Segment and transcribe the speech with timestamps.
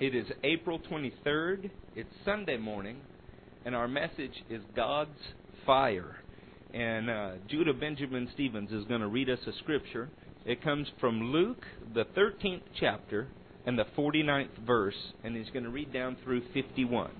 [0.00, 1.70] It is April 23rd.
[1.94, 2.96] It's Sunday morning,
[3.64, 5.10] and our message is God's
[5.64, 6.16] Fire.
[6.72, 10.10] And uh, Judah Benjamin Stevens is going to read us a scripture.
[10.44, 11.62] It comes from Luke,
[11.94, 13.28] the 13th chapter,
[13.66, 17.12] and the 49th verse, and he's going to read down through 51.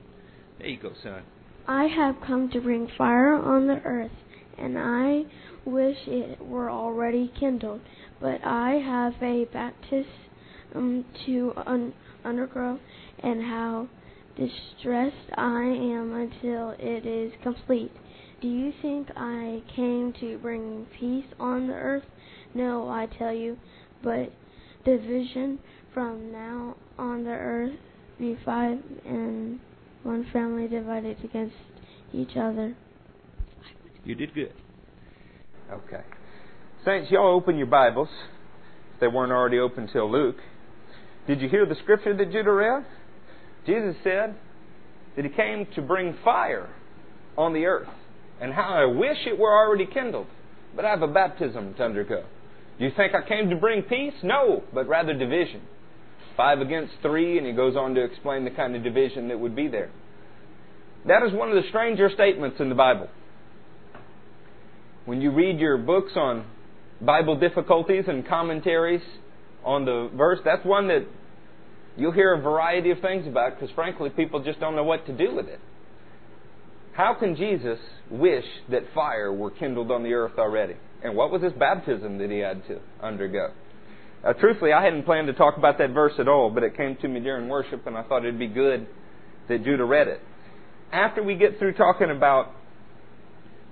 [0.58, 1.22] There you go, son.
[1.68, 4.10] I have come to bring fire on the earth,
[4.58, 5.22] and I
[5.64, 7.82] wish it were already kindled.
[8.20, 11.94] But I have a baptism to un-
[12.24, 12.78] undergo,
[13.22, 13.88] and how
[14.36, 17.92] distressed I am until it is complete.
[18.40, 22.04] Do you think I came to bring peace on the earth?
[22.54, 23.56] No, I tell you,
[24.02, 24.32] but
[24.84, 25.58] division
[25.92, 27.78] from now on the earth
[28.18, 29.60] be five and
[30.02, 31.56] one family divided against
[32.12, 32.76] each other.
[34.04, 34.52] You did good.
[35.72, 36.02] Okay.
[36.84, 38.08] Saints, y'all open your Bibles.
[38.94, 40.36] If they weren't already open till Luke.
[41.26, 42.84] Did you hear the scripture that Judah read?
[43.66, 44.34] Jesus said
[45.16, 46.68] that he came to bring fire
[47.36, 47.88] on the earth.
[48.40, 50.26] And how I wish it were already kindled.
[50.76, 52.24] But I have a baptism to undergo.
[52.78, 54.14] Do you think I came to bring peace?
[54.22, 55.62] No, but rather division.
[56.36, 59.54] Five against three, and he goes on to explain the kind of division that would
[59.54, 59.90] be there.
[61.06, 63.08] That is one of the stranger statements in the Bible.
[65.04, 66.44] When you read your books on
[67.00, 69.02] Bible difficulties and commentaries
[69.64, 71.06] on the verse, that's one that
[71.96, 75.12] you'll hear a variety of things about because, frankly, people just don't know what to
[75.12, 75.60] do with it.
[76.94, 77.78] How can Jesus
[78.10, 80.74] wish that fire were kindled on the earth already?
[81.02, 83.48] And what was his baptism that he had to undergo?
[84.24, 86.96] Uh, truthfully, I hadn't planned to talk about that verse at all, but it came
[86.96, 88.86] to me during worship, and I thought it'd be good
[89.48, 90.20] that Judah read it.
[90.92, 92.52] After we get through talking about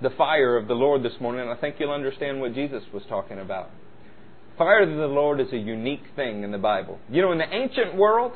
[0.02, 3.38] the fire of the Lord this morning, I think you'll understand what Jesus was talking
[3.38, 3.70] about.
[4.62, 7.00] Fire of the Lord is a unique thing in the Bible.
[7.10, 8.30] You know, in the ancient world,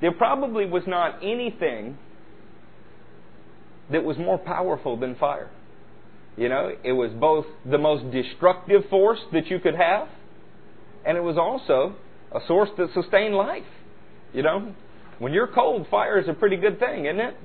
[0.00, 1.96] there probably was not anything
[3.92, 5.48] that was more powerful than fire.
[6.36, 10.08] You know, it was both the most destructive force that you could have,
[11.06, 11.94] and it was also
[12.34, 13.62] a source that sustained life.
[14.32, 14.74] You know,
[15.20, 17.36] when you're cold, fire is a pretty good thing, isn't it?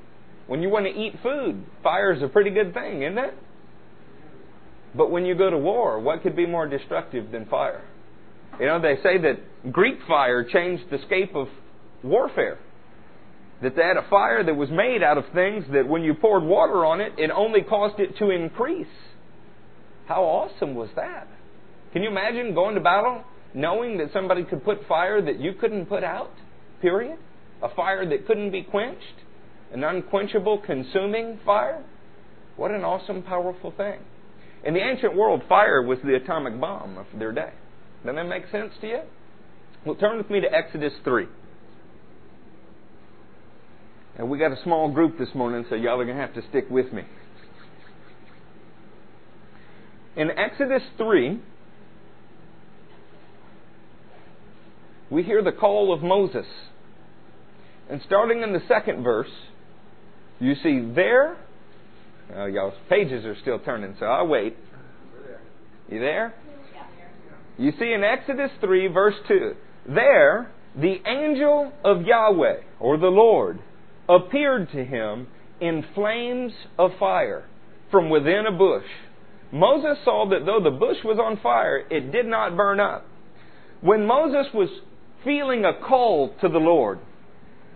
[0.48, 3.36] When you want to eat food, fire is a pretty good thing, isn't it?
[4.96, 7.84] But when you go to war, what could be more destructive than fire?
[8.60, 11.48] You know, they say that Greek fire changed the scape of
[12.04, 12.60] warfare.
[13.62, 16.44] That they had a fire that was made out of things that when you poured
[16.44, 18.88] water on it, it only caused it to increase.
[20.06, 21.28] How awesome was that?
[21.94, 25.86] Can you imagine going to battle knowing that somebody could put fire that you couldn't
[25.86, 26.32] put out?
[26.82, 27.18] Period.
[27.62, 29.22] A fire that couldn't be quenched?
[29.72, 31.84] An unquenchable, consuming fire?
[32.58, 34.00] What an awesome, powerful thing.
[34.66, 37.52] In the ancient world, fire was the atomic bomb of their day.
[38.04, 39.00] Doesn't that make sense to you?
[39.86, 41.26] Well, turn with me to Exodus 3.
[44.18, 46.42] And we got a small group this morning, so y'all are going to have to
[46.50, 47.04] stick with me.
[50.16, 51.40] In Exodus 3,
[55.10, 56.46] we hear the call of Moses.
[57.90, 59.32] And starting in the second verse,
[60.40, 61.38] you see there,
[62.36, 64.56] oh, y'all's pages are still turning, so I'll wait.
[65.90, 66.34] You there?
[67.58, 69.56] You see in Exodus 3, verse 2,
[69.88, 73.60] there the angel of Yahweh, or the Lord,
[74.10, 75.28] appeared to him
[75.62, 77.46] in flames of fire
[77.92, 78.86] from within a bush.
[79.52, 83.06] Moses saw that though the bush was on fire, it did not burn up.
[83.82, 84.70] When Moses was
[85.24, 87.00] feeling a call to the Lord,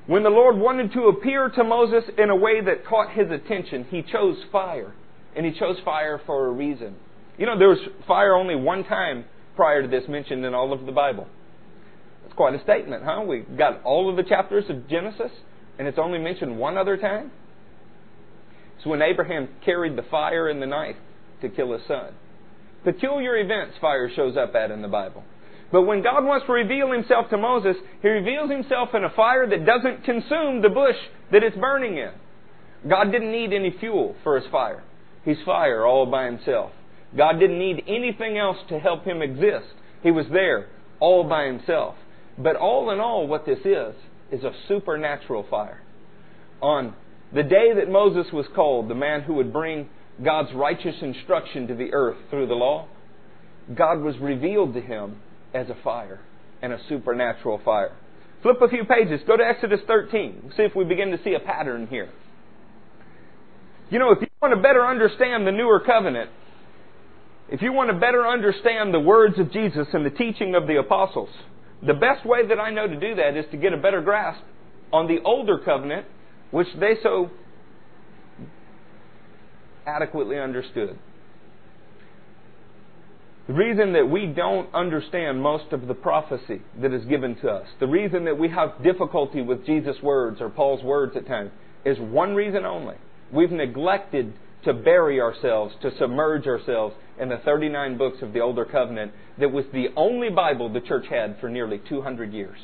[0.07, 3.85] when the Lord wanted to appear to Moses in a way that caught his attention,
[3.91, 4.93] he chose fire.
[5.35, 6.95] And he chose fire for a reason.
[7.37, 7.77] You know, there was
[8.07, 9.25] fire only one time
[9.57, 11.27] prior to this mentioned in all of the Bible.
[12.23, 13.23] That's quite a statement, huh?
[13.27, 15.31] We've got all of the chapters of Genesis,
[15.77, 17.31] and it's only mentioned one other time.
[18.77, 20.95] It's when Abraham carried the fire and the knife
[21.41, 22.13] to kill his son.
[22.83, 25.23] Peculiar events fire shows up at in the Bible.
[25.71, 29.49] But when God wants to reveal himself to Moses, he reveals himself in a fire
[29.49, 30.95] that doesn't consume the bush
[31.31, 32.11] that it's burning in.
[32.89, 34.83] God didn't need any fuel for his fire.
[35.25, 36.71] He's fire all by himself.
[37.17, 39.73] God didn't need anything else to help him exist.
[40.03, 40.67] He was there
[40.99, 41.95] all by himself.
[42.37, 43.95] But all in all, what this is,
[44.31, 45.81] is a supernatural fire.
[46.61, 46.93] On
[47.33, 49.89] the day that Moses was called, the man who would bring
[50.23, 52.87] God's righteous instruction to the earth through the law,
[53.73, 55.17] God was revealed to him
[55.53, 56.19] as a fire
[56.61, 57.95] and a supernatural fire.
[58.41, 59.21] Flip a few pages.
[59.25, 60.53] Go to Exodus 13.
[60.55, 62.09] See if we begin to see a pattern here.
[63.89, 66.29] You know, if you want to better understand the newer covenant,
[67.49, 70.77] if you want to better understand the words of Jesus and the teaching of the
[70.77, 71.29] apostles,
[71.85, 74.41] the best way that I know to do that is to get a better grasp
[74.91, 76.05] on the older covenant,
[76.51, 77.29] which they so
[79.85, 80.97] adequately understood.
[83.47, 87.67] The reason that we don't understand most of the prophecy that is given to us,
[87.79, 91.51] the reason that we have difficulty with Jesus' words or Paul's words at times,
[91.85, 92.95] is one reason only.
[93.31, 94.33] We've neglected
[94.67, 99.49] to bury ourselves, to submerge ourselves in the 39 books of the Older Covenant that
[99.49, 102.57] was the only Bible the church had for nearly 200 years.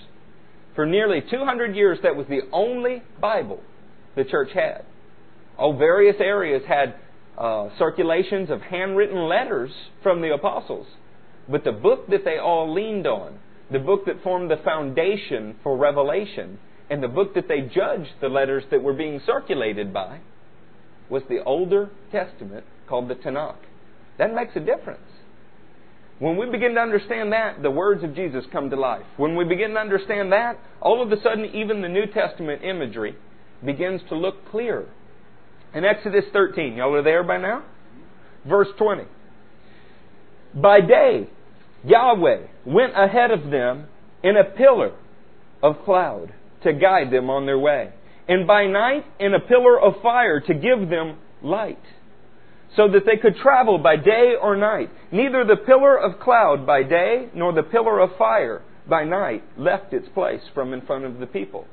[0.76, 3.62] For nearly 200 years, that was the only Bible
[4.18, 4.84] the church had.
[5.58, 6.96] Oh, various areas had
[7.38, 9.72] uh, circulations of handwritten letters
[10.02, 10.88] from the apostles.
[11.48, 13.40] But the book that they all leaned on,
[13.72, 16.60] the book that formed the foundation for revelation,
[16.90, 20.20] and the book that they judged the letters that were being circulated by,
[21.10, 23.58] was the Older Testament called the Tanakh.
[24.18, 25.02] That makes a difference.
[26.20, 29.06] When we begin to understand that, the words of Jesus come to life.
[29.18, 33.16] When we begin to understand that, all of a sudden, even the New Testament imagery
[33.66, 34.86] begins to look clear.
[35.74, 37.64] In Exodus 13, y'all are there by now?
[38.48, 39.04] Verse 20.
[40.54, 41.28] By day,
[41.84, 43.88] Yahweh went ahead of them
[44.24, 44.94] in a pillar
[45.62, 46.34] of cloud
[46.64, 47.92] to guide them on their way,
[48.28, 51.80] and by night in a pillar of fire to give them light
[52.76, 54.90] so that they could travel by day or night.
[55.12, 59.94] Neither the pillar of cloud by day nor the pillar of fire by night left
[59.94, 61.68] its place from in front of the people.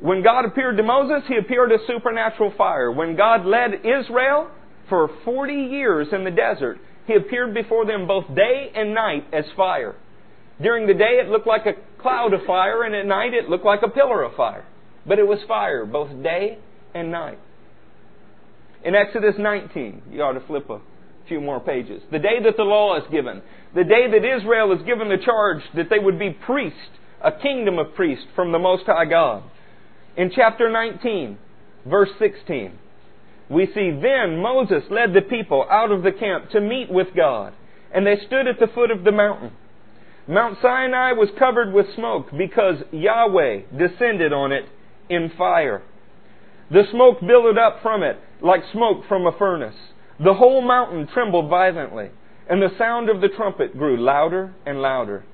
[0.00, 2.90] When God appeared to Moses, he appeared as supernatural fire.
[2.90, 4.50] When God led Israel
[4.88, 9.44] for 40 years in the desert, he appeared before them both day and night as
[9.56, 9.94] fire.
[10.60, 13.64] During the day, it looked like a cloud of fire, and at night, it looked
[13.64, 14.64] like a pillar of fire.
[15.06, 16.58] But it was fire both day
[16.94, 17.38] and night.
[18.84, 20.80] In Exodus 19, you ought to flip a
[21.28, 22.02] few more pages.
[22.10, 23.42] The day that the law is given,
[23.74, 26.78] the day that Israel is given the charge that they would be priests,
[27.22, 29.44] a kingdom of priests from the Most High God.
[30.16, 31.38] In chapter 19,
[31.86, 32.72] verse 16,
[33.48, 37.54] we see then Moses led the people out of the camp to meet with God,
[37.94, 39.52] and they stood at the foot of the mountain.
[40.26, 44.64] Mount Sinai was covered with smoke because Yahweh descended on it
[45.08, 45.82] in fire.
[46.70, 49.74] The smoke billowed up from it like smoke from a furnace.
[50.22, 52.10] The whole mountain trembled violently,
[52.48, 55.24] and the sound of the trumpet grew louder and louder.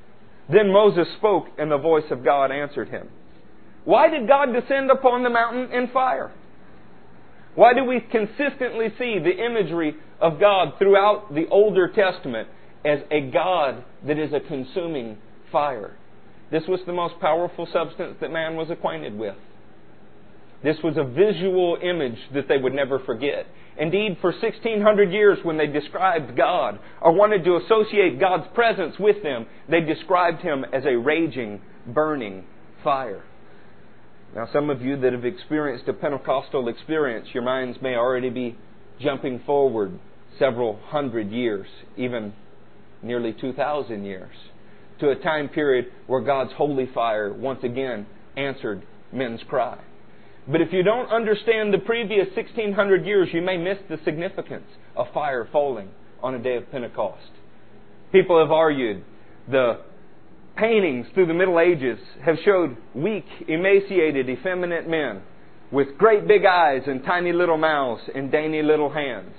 [0.50, 3.08] Then Moses spoke, and the voice of God answered him.
[3.84, 6.32] Why did God descend upon the mountain in fire?
[7.54, 12.48] Why do we consistently see the imagery of God throughout the Older Testament
[12.84, 15.18] as a God that is a consuming
[15.50, 15.96] fire?
[16.50, 19.36] This was the most powerful substance that man was acquainted with.
[20.62, 23.46] This was a visual image that they would never forget.
[23.78, 29.22] Indeed, for 1600 years, when they described God or wanted to associate God's presence with
[29.22, 32.44] them, they described Him as a raging, burning
[32.82, 33.22] fire.
[34.34, 38.58] Now, some of you that have experienced a Pentecostal experience, your minds may already be
[39.00, 39.98] jumping forward
[40.38, 41.66] several hundred years,
[41.96, 42.32] even
[43.00, 44.34] nearly 2,000 years,
[44.98, 48.06] to a time period where God's holy fire once again
[48.36, 48.82] answered
[49.12, 49.78] men's cry.
[50.50, 54.66] But if you don't understand the previous 1600 years, you may miss the significance
[54.96, 55.90] of fire falling
[56.22, 57.30] on a day of Pentecost.
[58.12, 59.04] People have argued
[59.50, 59.80] the
[60.56, 65.22] paintings through the Middle Ages have showed weak, emaciated, effeminate men
[65.70, 69.34] with great big eyes and tiny little mouths and dainty little hands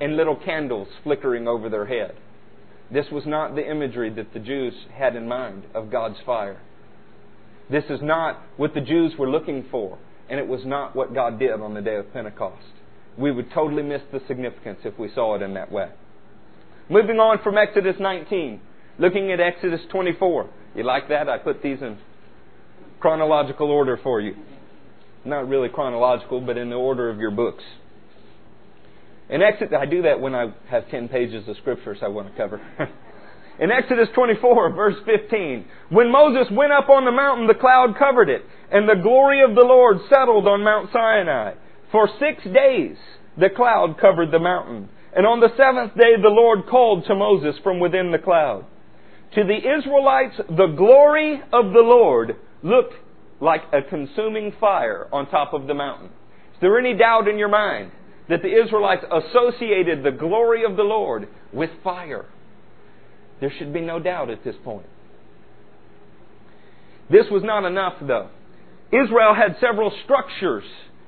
[0.00, 2.14] and little candles flickering over their head.
[2.90, 6.62] This was not the imagery that the Jews had in mind of God's fire.
[7.70, 11.38] This is not what the Jews were looking for and it was not what God
[11.38, 12.64] did on the day of Pentecost.
[13.16, 15.88] We would totally miss the significance if we saw it in that way.
[16.88, 18.60] Moving on from Exodus 19,
[18.98, 20.50] looking at Exodus 24.
[20.74, 21.28] You like that?
[21.28, 21.98] I put these in
[23.00, 24.34] chronological order for you.
[25.24, 27.64] Not really chronological, but in the order of your books.
[29.28, 32.36] In Exodus, I do that when I have 10 pages of scriptures I want to
[32.36, 32.60] cover.
[33.58, 38.28] In Exodus 24, verse 15, when Moses went up on the mountain, the cloud covered
[38.28, 41.54] it, and the glory of the Lord settled on Mount Sinai.
[41.90, 42.96] For six days
[43.38, 44.90] the cloud covered the mountain.
[45.14, 48.66] And on the seventh day the Lord called to Moses from within the cloud.
[49.34, 52.94] To the Israelites, the glory of the Lord looked
[53.40, 56.08] like a consuming fire on top of the mountain.
[56.08, 57.90] Is there any doubt in your mind
[58.28, 62.26] that the Israelites associated the glory of the Lord with fire?
[63.40, 64.86] There should be no doubt at this point.
[67.10, 68.30] This was not enough, though.
[68.92, 70.64] Israel had several structures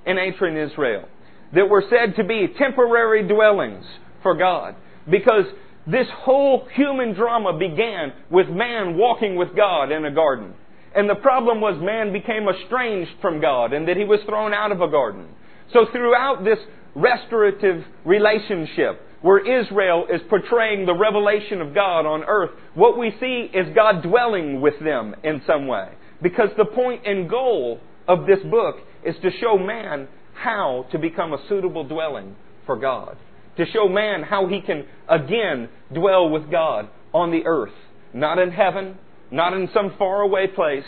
[0.06, 1.08] in ancient Israel
[1.54, 3.84] that were said to be temporary dwellings
[4.22, 4.74] for God
[5.10, 5.44] because
[5.86, 10.54] this whole human drama began with man walking with God in a garden.
[10.94, 14.72] And the problem was man became estranged from God and that he was thrown out
[14.72, 15.28] of a garden.
[15.72, 16.58] So throughout this
[16.94, 23.50] restorative relationship, where Israel is portraying the revelation of God on earth, what we see
[23.52, 25.88] is God dwelling with them in some way.
[26.22, 31.32] Because the point and goal of this book is to show man how to become
[31.32, 33.16] a suitable dwelling for God.
[33.56, 37.72] To show man how he can again dwell with God on the earth.
[38.14, 38.98] Not in heaven,
[39.30, 40.84] not in some faraway place,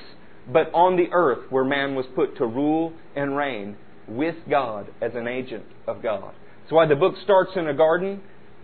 [0.53, 3.77] but on the earth where man was put to rule and reign
[4.09, 6.33] with God as an agent of God.
[6.71, 8.21] That's why the book starts in a garden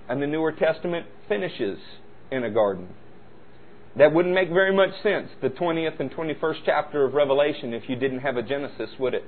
[0.09, 1.77] and the Newer Testament finishes
[2.31, 2.87] in a garden.
[3.99, 7.97] That wouldn't make very much sense, the 20th and 21st chapter of Revelation, if you
[7.97, 9.25] didn't have a Genesis, would it?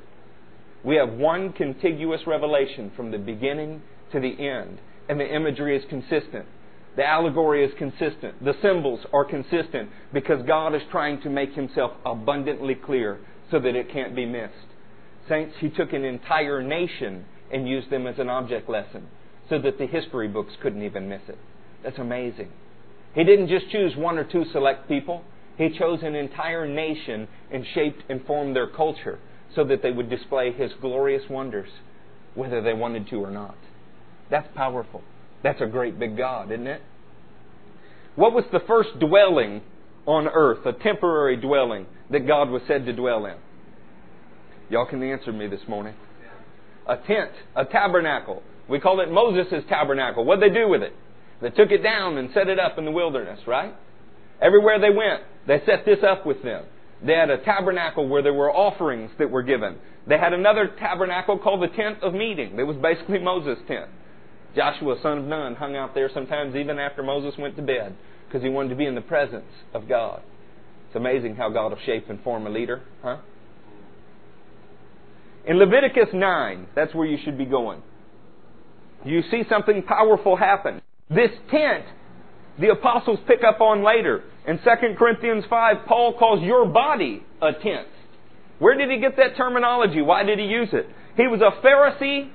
[0.85, 3.83] We have one contiguous revelation from the beginning
[4.13, 6.47] to the end, and the imagery is consistent.
[6.95, 8.45] The allegory is consistent.
[8.45, 13.19] The symbols are consistent because God is trying to make himself abundantly clear
[13.51, 14.55] so that it can't be missed.
[15.29, 19.09] Saints, he took an entire nation and used them as an object lesson
[19.49, 21.38] so that the history books couldn't even miss it.
[21.83, 22.50] That's amazing.
[23.14, 25.23] He didn't just choose one or two select people.
[25.57, 29.19] He chose an entire nation and shaped and formed their culture
[29.55, 31.71] so that they would display his glorious wonders,
[32.35, 33.57] whether they wanted to or not.
[34.31, 35.02] That's powerful.
[35.43, 36.83] That's a great big God, isn't it?
[38.17, 39.62] What was the first dwelling
[40.07, 43.37] on earth, a temporary dwelling that God was said to dwell in?
[44.71, 45.95] Y'all can answer me this morning.
[46.88, 48.42] A tent, a tabernacle.
[48.68, 50.25] We call it Moses' tabernacle.
[50.25, 50.95] What'd they do with it?
[51.40, 53.75] They took it down and set it up in the wilderness, right?
[54.40, 56.64] Everywhere they went, they set this up with them.
[57.04, 59.76] They had a tabernacle where there were offerings that were given.
[60.07, 62.59] They had another tabernacle called the tent of meeting.
[62.59, 63.90] It was basically Moses' tent.
[64.57, 67.95] Joshua, son of Nun, hung out there sometimes even after Moses went to bed
[68.26, 70.23] because he wanted to be in the presence of God.
[70.87, 73.18] It's amazing how God will shape and form a leader, huh?
[75.47, 77.83] In Leviticus 9, that's where you should be going.
[79.04, 80.83] You see something powerful happen.
[81.09, 81.85] This tent,
[82.59, 84.25] the apostles pick up on later.
[84.47, 84.64] In 2
[84.99, 87.88] Corinthians 5, Paul calls your body a tent.
[88.59, 90.02] Where did he get that terminology?
[90.02, 90.88] Why did he use it?
[91.16, 92.30] He was a Pharisee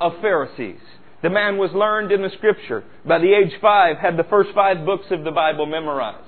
[0.00, 0.80] of Pharisees.
[1.22, 2.84] The man was learned in the Scripture.
[3.04, 6.22] By the age five, had the first five books of the Bible memorized.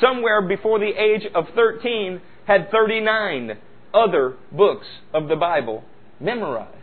[0.00, 3.58] Somewhere before the age of 13, had 39
[3.94, 5.84] other books of the Bible
[6.20, 6.76] memorized.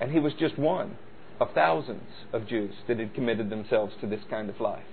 [0.00, 0.96] And he was just one
[1.40, 4.84] of thousands of Jews that had committed themselves to this kind of life.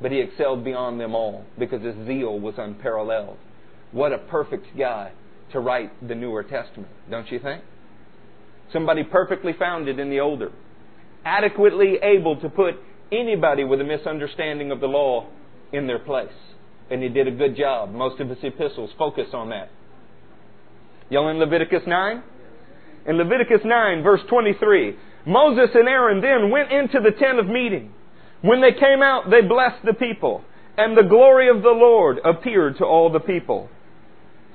[0.00, 3.38] But he excelled beyond them all because his zeal was unparalleled.
[3.92, 5.12] What a perfect guy
[5.52, 7.62] to write the Newer Testament, don't you think?
[8.72, 10.50] Somebody perfectly founded in the older,
[11.24, 12.74] adequately able to put
[13.12, 15.28] anybody with a misunderstanding of the law
[15.72, 16.28] in their place.
[16.90, 17.92] And he did a good job.
[17.92, 19.70] Most of his epistles focus on that.
[21.12, 22.22] Y'all in Leviticus 9?
[23.06, 27.92] In Leviticus 9, verse 23, Moses and Aaron then went into the tent of meeting.
[28.40, 30.42] When they came out, they blessed the people,
[30.78, 33.68] and the glory of the Lord appeared to all the people.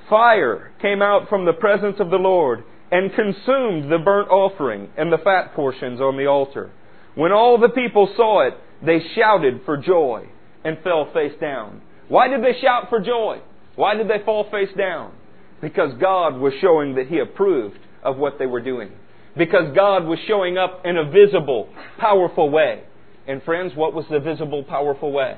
[0.10, 5.14] Fire came out from the presence of the Lord and consumed the burnt offering and
[5.14, 6.72] the fat portions on the altar.
[7.14, 10.28] When all the people saw it, they shouted for joy
[10.66, 11.84] and fell face down.
[12.08, 13.42] Why did they shout for joy?
[13.76, 15.14] Why did they fall face down?
[15.62, 18.92] Because God was showing that He approved of what they were doing
[19.38, 22.84] because God was showing up in a visible, powerful way.
[23.28, 25.38] And friends, what was the visible, powerful way?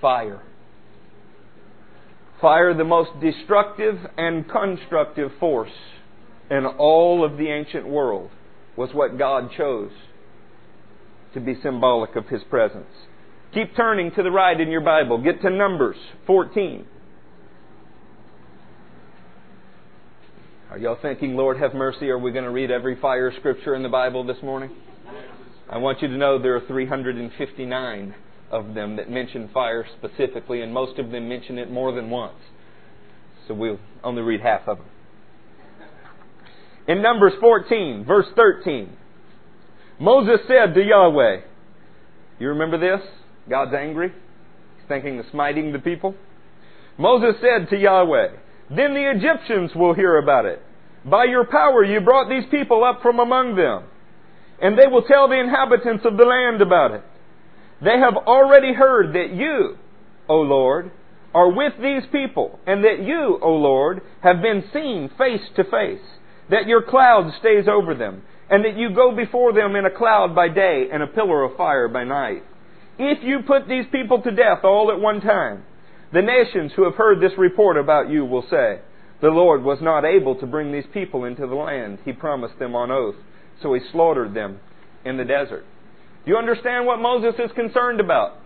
[0.00, 0.42] Fire.
[2.40, 5.70] Fire, the most destructive and constructive force
[6.50, 8.30] in all of the ancient world,
[8.76, 9.90] was what God chose
[11.34, 12.86] to be symbolic of His presence.
[13.54, 15.22] Keep turning to the right in your Bible.
[15.22, 16.86] Get to Numbers 14.
[20.76, 22.10] Are y'all thinking, Lord, have mercy?
[22.10, 24.68] Are we going to read every fire scripture in the Bible this morning?
[25.70, 28.14] I want you to know there are 359
[28.50, 32.36] of them that mention fire specifically, and most of them mention it more than once.
[33.48, 34.86] So we'll only read half of them.
[36.86, 38.94] In Numbers 14, verse 13,
[39.98, 41.40] Moses said to Yahweh,
[42.38, 43.00] You remember this?
[43.48, 44.10] God's angry.
[44.10, 46.14] He's thinking of smiting the people.
[46.98, 48.26] Moses said to Yahweh,
[48.68, 50.62] Then the Egyptians will hear about it
[51.04, 53.84] by your power you brought these people up from among them,
[54.60, 57.02] and they will tell the inhabitants of the land about it.
[57.80, 59.76] They have already heard that you,
[60.28, 60.90] O Lord,
[61.32, 66.02] are with these people, and that you, O Lord, have been seen face to face,
[66.50, 70.34] that your cloud stays over them, and that you go before them in a cloud
[70.34, 72.42] by day and a pillar of fire by night.
[72.98, 75.64] If you put these people to death all at one time,
[76.12, 78.80] The nations who have heard this report about you will say,
[79.20, 82.74] The Lord was not able to bring these people into the land he promised them
[82.74, 83.16] on oath,
[83.62, 84.60] so he slaughtered them
[85.04, 85.64] in the desert.
[86.24, 88.38] Do you understand what Moses is concerned about?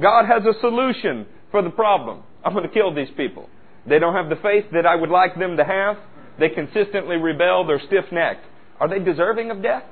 [0.00, 2.22] God has a solution for the problem.
[2.44, 3.48] I'm going to kill these people.
[3.88, 5.96] They don't have the faith that I would like them to have.
[6.38, 7.66] They consistently rebel.
[7.66, 8.44] They're stiff necked.
[8.80, 9.84] Are they deserving of death?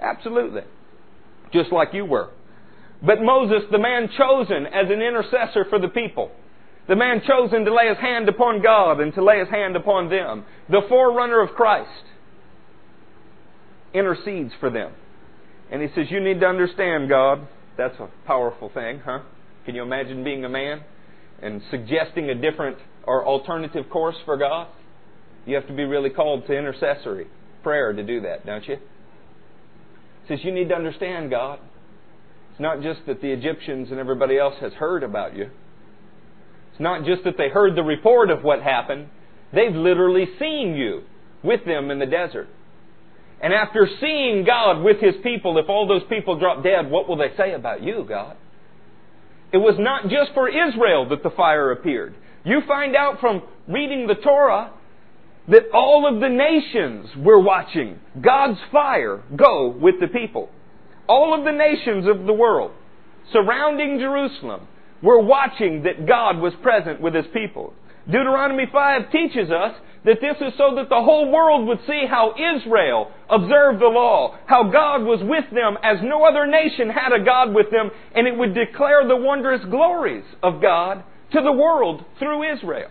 [0.00, 0.62] Absolutely.
[1.52, 2.30] Just like you were.
[3.04, 6.30] But Moses, the man chosen as an intercessor for the people,
[6.88, 10.08] the man chosen to lay his hand upon God and to lay his hand upon
[10.10, 11.88] them, the forerunner of Christ,
[13.92, 14.92] intercedes for them.
[15.70, 17.46] And he says, You need to understand, God.
[17.76, 19.20] That's a powerful thing, huh?
[19.64, 20.82] Can you imagine being a man
[21.42, 24.68] and suggesting a different or alternative course for God?
[25.46, 27.26] You have to be really called to intercessory
[27.62, 28.76] prayer to do that, don't you?
[30.22, 31.58] He says, You need to understand, God.
[32.54, 35.50] It's not just that the Egyptians and everybody else has heard about you.
[36.70, 39.08] It's not just that they heard the report of what happened.
[39.52, 41.02] They've literally seen you
[41.42, 42.46] with them in the desert.
[43.42, 47.16] And after seeing God with His people, if all those people drop dead, what will
[47.16, 48.36] they say about you, God?
[49.52, 52.14] It was not just for Israel that the fire appeared.
[52.44, 54.70] You find out from reading the Torah
[55.48, 60.50] that all of the nations were watching God's fire go with the people.
[61.08, 62.72] All of the nations of the world
[63.32, 64.66] surrounding Jerusalem
[65.02, 67.74] were watching that God was present with His people.
[68.06, 72.34] Deuteronomy 5 teaches us that this is so that the whole world would see how
[72.56, 77.24] Israel observed the law, how God was with them as no other nation had a
[77.24, 82.04] God with them, and it would declare the wondrous glories of God to the world
[82.18, 82.90] through Israel.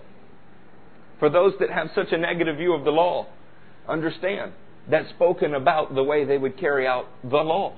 [1.19, 3.27] For those that have such a negative view of the law,
[3.87, 4.53] understand
[4.89, 7.77] that's spoken about the way they would carry out the law.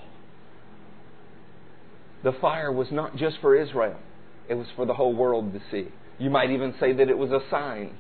[2.26, 4.00] The fire was not just for Israel,
[4.50, 5.92] it was for the whole world to see.
[6.18, 8.00] You might even say that it was a sign.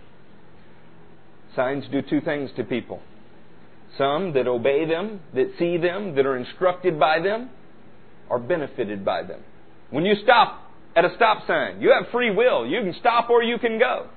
[1.56, 3.02] Signs do two things to people.
[4.00, 7.52] Some that obey them, that see them, that are instructed by them,
[8.28, 9.42] are benefited by them.
[9.92, 12.66] When you stop at a stop sign, you have free will.
[12.66, 14.08] You can stop or you can go.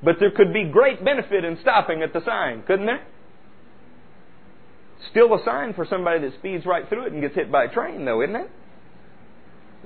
[0.00, 3.04] But there could be great benefit in stopping at the sign, couldn't there?
[5.10, 7.68] Still a sign for somebody that speeds right through it and gets hit by a
[7.68, 8.50] train, though, isn't it?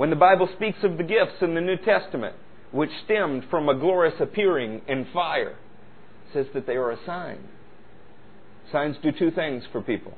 [0.01, 2.35] When the Bible speaks of the gifts in the New Testament,
[2.73, 5.57] which stemmed from a glorious appearing in fire,
[6.33, 7.41] says that they are a sign.
[8.73, 10.15] Signs do two things for people.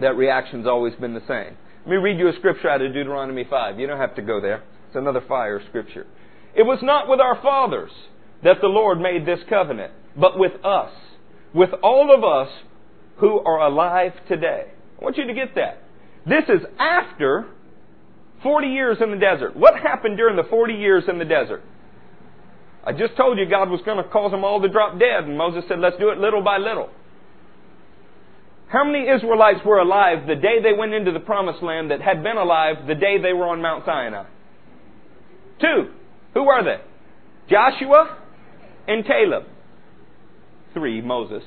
[0.00, 1.58] That reaction's always been the same.
[1.84, 3.78] Let me read you a scripture out of Deuteronomy 5.
[3.78, 4.62] You don't have to go there.
[4.86, 6.06] It's another fire scripture.
[6.56, 7.90] It was not with our fathers
[8.44, 10.92] that the Lord made this covenant, but with us,
[11.52, 12.50] with all of us
[13.18, 14.68] who are alive today.
[14.98, 15.82] I want you to get that.
[16.24, 17.46] This is after
[18.42, 19.56] 40 years in the desert.
[19.56, 21.62] What happened during the 40 years in the desert?
[22.84, 25.36] I just told you God was going to cause them all to drop dead, and
[25.36, 26.88] Moses said, let's do it little by little.
[28.68, 32.22] How many Israelites were alive the day they went into the promised land that had
[32.22, 34.24] been alive the day they were on Mount Sinai?
[35.60, 35.90] Two.
[36.34, 36.80] Who were they?
[37.50, 38.16] Joshua
[38.86, 39.44] and Caleb.
[40.72, 41.42] Three, Moses.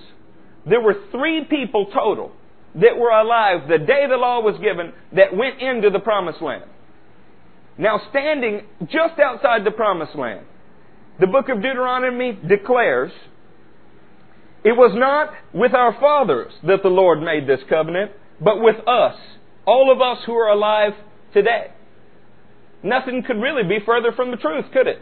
[0.70, 2.34] There were three people total
[2.76, 6.66] that were alive the day the law was given that went into the promised land.
[7.78, 10.46] Now, standing just outside the promised land,
[11.20, 13.12] the book of Deuteronomy declares,
[14.64, 19.16] It was not with our fathers that the Lord made this covenant, but with us,
[19.66, 20.94] all of us who are alive
[21.34, 21.72] today.
[22.84, 25.02] Nothing could really be further from the truth, could it?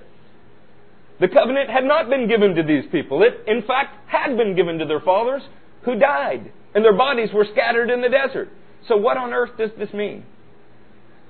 [1.19, 3.23] The covenant had not been given to these people.
[3.23, 5.41] It, in fact, had been given to their fathers
[5.83, 8.49] who died, and their bodies were scattered in the desert.
[8.87, 10.25] So, what on earth does this mean?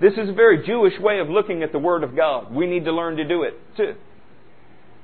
[0.02, 2.52] This is a very Jewish way of looking at the Word of God.
[2.52, 3.94] We need to learn to do it too.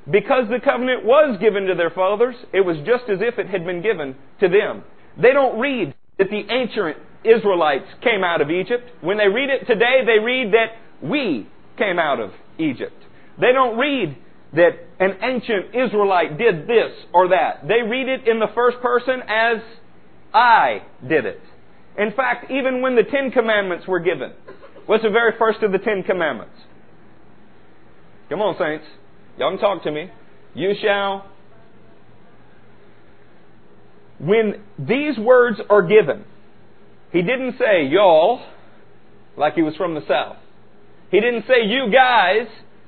[0.09, 3.63] Because the covenant was given to their fathers, it was just as if it had
[3.63, 4.83] been given to them.
[5.21, 8.89] They don't read that the ancient Israelites came out of Egypt.
[9.01, 12.97] When they read it today, they read that we came out of Egypt.
[13.39, 14.17] They don't read
[14.53, 17.67] that an ancient Israelite did this or that.
[17.67, 19.57] They read it in the first person as
[20.33, 21.41] I did it.
[21.97, 24.31] In fact, even when the Ten Commandments were given,
[24.87, 26.55] what's the very first of the Ten Commandments?
[28.29, 28.85] Come on, saints.
[29.37, 30.09] Y'all can talk to me.
[30.53, 31.29] You shall.
[34.19, 36.25] When these words are given,
[37.11, 38.41] he didn't say y'all
[39.37, 40.37] like he was from the south.
[41.11, 42.47] He didn't say you guys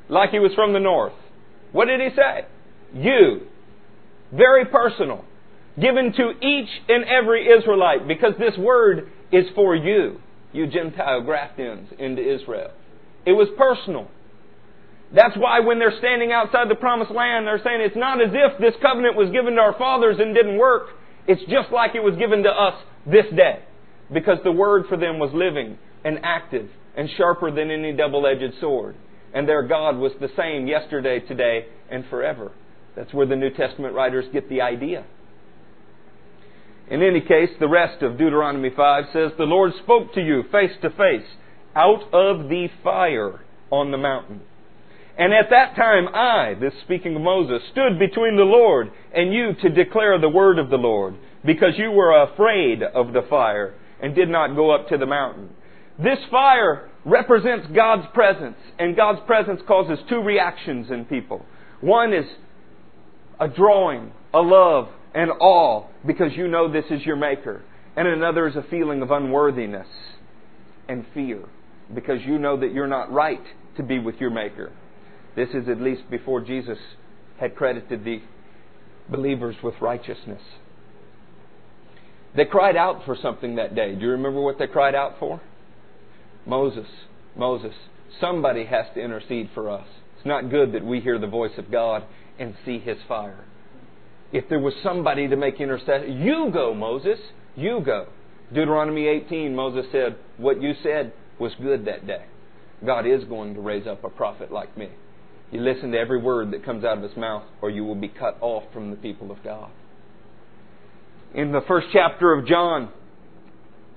[0.09, 1.13] like he was from the north.
[1.71, 2.45] What did he say?
[2.93, 3.47] You.
[4.33, 5.23] Very personal.
[5.79, 10.19] Given to each and every Israelite because this word is for you,
[10.51, 12.71] you Gentile graft-ins into Israel.
[13.25, 14.07] It was personal.
[15.13, 18.59] That's why when they're standing outside the promised land, they're saying it's not as if
[18.59, 20.89] this covenant was given to our fathers and didn't work.
[21.27, 23.59] It's just like it was given to us this day.
[24.11, 28.95] Because the word for them was living and active and sharper than any double-edged sword.
[29.33, 32.51] And their God was the same yesterday, today, and forever.
[32.95, 35.05] That's where the New Testament writers get the idea.
[36.89, 40.71] In any case, the rest of Deuteronomy 5 says, The Lord spoke to you face
[40.81, 41.27] to face
[41.75, 44.41] out of the fire on the mountain.
[45.15, 49.53] And at that time I, this speaking of Moses, stood between the Lord and you
[49.61, 54.15] to declare the word of the Lord, because you were afraid of the fire and
[54.15, 55.49] did not go up to the mountain.
[56.01, 61.45] This fire represents God's presence, and God's presence causes two reactions in people.
[61.81, 62.25] One is
[63.39, 67.61] a drawing, a love, and awe because you know this is your Maker.
[67.95, 69.87] And another is a feeling of unworthiness
[70.87, 71.41] and fear
[71.93, 73.43] because you know that you're not right
[73.77, 74.71] to be with your Maker.
[75.35, 76.77] This is at least before Jesus
[77.39, 78.21] had credited the
[79.09, 80.41] believers with righteousness.
[82.35, 83.95] They cried out for something that day.
[83.95, 85.41] Do you remember what they cried out for?
[86.45, 86.87] Moses,
[87.35, 87.73] Moses,
[88.21, 89.87] somebody has to intercede for us.
[90.17, 92.03] It's not good that we hear the voice of God
[92.37, 93.45] and see his fire.
[94.31, 97.19] If there was somebody to make intercession, you go, Moses,
[97.55, 98.07] you go.
[98.53, 102.25] Deuteronomy 18, Moses said, What you said was good that day.
[102.85, 104.89] God is going to raise up a prophet like me.
[105.51, 108.07] You listen to every word that comes out of his mouth, or you will be
[108.07, 109.71] cut off from the people of God.
[111.33, 112.89] In the first chapter of John,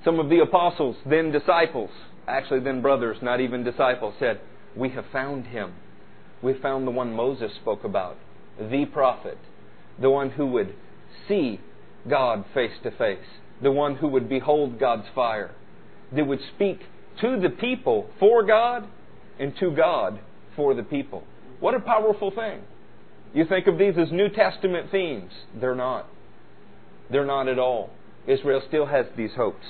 [0.05, 1.91] some of the apostles, then disciples,
[2.27, 4.41] actually then brothers, not even disciples, said,
[4.77, 5.75] We have found him.
[6.43, 8.17] We found the one Moses spoke about,
[8.59, 9.39] the prophet,
[10.01, 10.75] the one who would
[11.29, 11.61] see
[12.09, 13.19] God face to face,
[13.63, 15.55] the one who would behold God's fire,
[16.15, 16.81] that would speak
[17.21, 18.89] to the people for God
[19.39, 20.21] and to God
[20.57, 21.25] for the people.
[21.61, 22.63] What a powerful thing.
[23.35, 25.31] You think of these as New Testament themes.
[25.59, 26.09] They're not.
[27.11, 27.91] They're not at all.
[28.27, 29.65] Israel still has these hopes.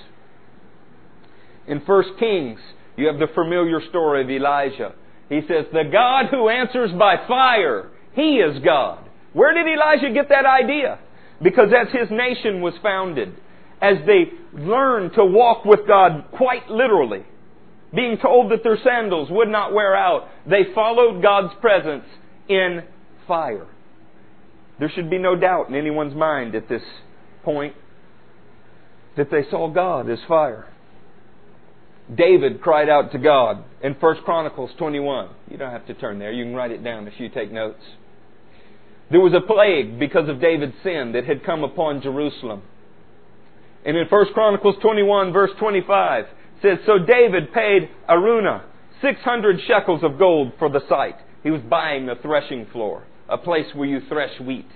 [1.66, 2.58] In 1 Kings,
[2.96, 4.94] you have the familiar story of Elijah.
[5.28, 9.02] He says, The God who answers by fire, He is God.
[9.33, 10.99] Where did Elijah get that idea?
[11.42, 13.35] Because as his nation was founded,
[13.81, 17.25] as they learned to walk with God quite literally,
[17.95, 22.05] being told that their sandals would not wear out, they followed God's presence
[22.49, 22.83] in
[23.27, 23.66] fire.
[24.79, 26.83] There should be no doubt in anyone's mind at this
[27.45, 27.75] point
[29.16, 30.66] that they saw God as fire.
[32.14, 35.29] David cried out to God in 1 Chronicles 21.
[35.51, 36.33] You don't have to turn there.
[36.33, 37.83] You can write it down if you take notes.
[39.12, 42.62] There was a plague because of David's sin that had come upon Jerusalem.
[43.85, 46.25] And in 1 Chronicles 21 verse 25,
[46.62, 48.64] says, So David paid Araunah
[49.03, 51.16] 600 shekels of gold for the site.
[51.42, 54.68] He was buying a threshing floor, a place where you thresh wheat.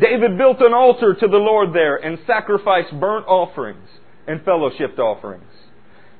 [0.00, 3.88] David built an altar to the Lord there and sacrificed burnt offerings
[4.26, 5.44] and fellowship offerings.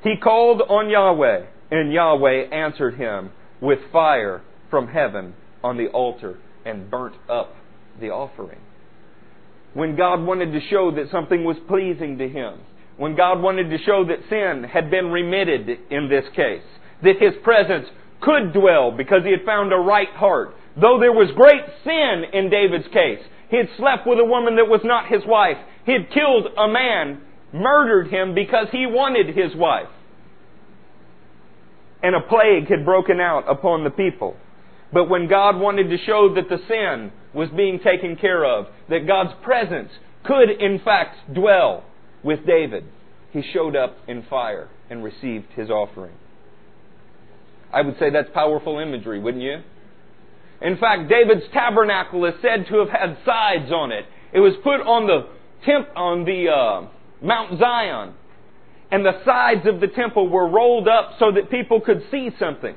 [0.02, 3.30] He called on Yahweh, and Yahweh answered him
[3.62, 7.54] with fire from heaven on the altar and burnt up
[8.00, 8.60] the offering.
[9.74, 12.60] When God wanted to show that something was pleasing to him,
[12.96, 16.66] when God wanted to show that sin had been remitted in this case,
[17.02, 17.86] that His presence
[18.20, 20.54] could dwell because He had found a right heart.
[20.76, 24.68] Though there was great sin in David's case, he had slept with a woman that
[24.68, 25.56] was not his wife.
[25.84, 27.20] He had killed a man,
[27.52, 29.88] murdered him because he wanted his wife.
[32.02, 34.36] And a plague had broken out upon the people.
[34.92, 39.06] But when God wanted to show that the sin was being taken care of, that
[39.06, 39.90] God's presence
[40.24, 41.84] could in fact dwell
[42.22, 42.84] with David,
[43.32, 46.14] he showed up in fire and received his offering.
[47.72, 49.58] I would say that's powerful imagery, wouldn't you?
[50.60, 54.04] In fact, David's tabernacle is said to have had sides on it.
[54.32, 55.28] It was put on the
[55.64, 56.88] temp on the uh,
[57.24, 58.14] Mount Zion,
[58.90, 62.74] and the sides of the temple were rolled up so that people could see something.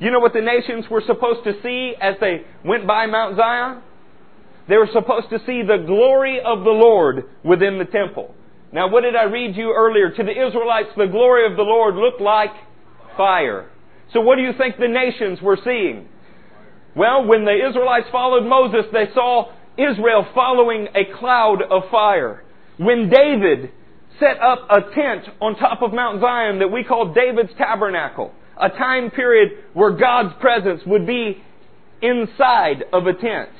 [0.00, 3.82] You know what the nations were supposed to see as they went by Mount Zion?
[4.66, 8.34] They were supposed to see the glory of the Lord within the temple.
[8.72, 10.10] Now, what did I read you earlier?
[10.10, 12.50] To the Israelites, the glory of the Lord looked like
[13.16, 13.68] fire.
[14.12, 16.08] So, what do you think the nations were seeing?
[16.96, 22.44] Well, when the Israelites followed Moses, they saw Israel following a cloud of fire.
[22.78, 23.70] When David
[24.18, 28.68] set up a tent on top of Mount Zion that we call David's tabernacle, a
[28.70, 31.42] time period where God's presence would be
[32.02, 33.50] inside of a tent,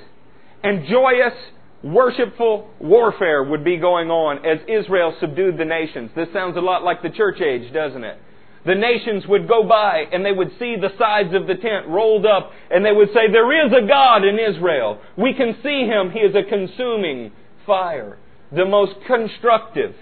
[0.63, 1.35] and joyous
[1.83, 6.11] worshipful warfare would be going on as Israel subdued the nations.
[6.15, 8.19] This sounds a lot like the church age, doesn't it?
[8.65, 12.27] the nations would go by and they would see the sides of the tent rolled
[12.27, 15.01] up and they would say, There is a God in Israel.
[15.17, 16.11] We can see him.
[16.11, 17.33] He is a consuming
[17.67, 18.19] fire.
[18.53, 19.95] The most constructive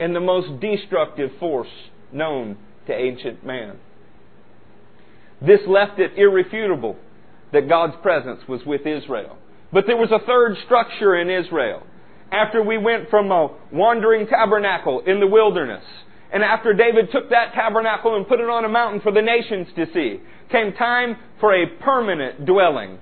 [0.00, 1.68] and the most destructive force
[2.12, 3.78] known to ancient man.
[5.40, 6.96] This left it irrefutable
[7.52, 9.36] that God's presence was with Israel.
[9.72, 11.82] But there was a third structure in Israel.
[12.32, 15.84] After we went from a wandering tabernacle in the wilderness,
[16.32, 19.68] and after David took that tabernacle and put it on a mountain for the nations
[19.76, 20.20] to see,
[20.50, 22.98] came time for a permanent dwelling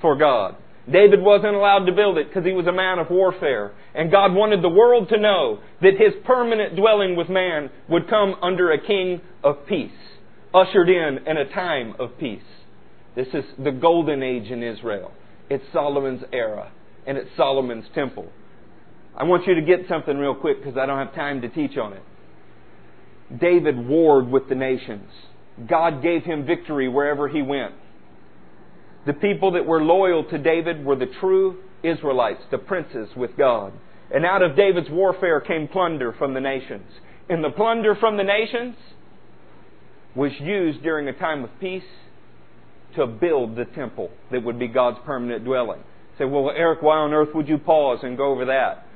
[0.00, 0.56] for God.
[0.90, 3.72] David wasn't allowed to build it because he was a man of warfare.
[3.94, 8.34] And God wanted the world to know that his permanent dwelling with man would come
[8.42, 9.90] under a king of peace,
[10.54, 12.42] ushered in in a time of peace.
[13.14, 15.12] This is the golden age in Israel.
[15.48, 16.70] It's Solomon's era,
[17.06, 18.30] and it's Solomon's temple.
[19.16, 21.76] I want you to get something real quick because I don't have time to teach
[21.76, 22.02] on it.
[23.38, 25.10] David warred with the nations.
[25.68, 27.74] God gave him victory wherever he went.
[29.06, 33.72] The people that were loyal to David were the true Israelites, the princes with God.
[34.12, 36.86] And out of David's warfare came plunder from the nations.
[37.28, 38.76] And the plunder from the nations
[40.14, 41.82] was used during a time of peace
[42.96, 45.80] to build the temple that would be God's permanent dwelling.
[46.18, 48.86] Say, well, Eric, why on earth would you pause and go over that?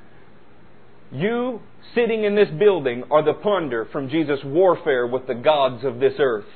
[1.12, 1.60] You
[1.94, 6.14] sitting in this building are the plunder from Jesus' warfare with the gods of this
[6.18, 6.46] earth.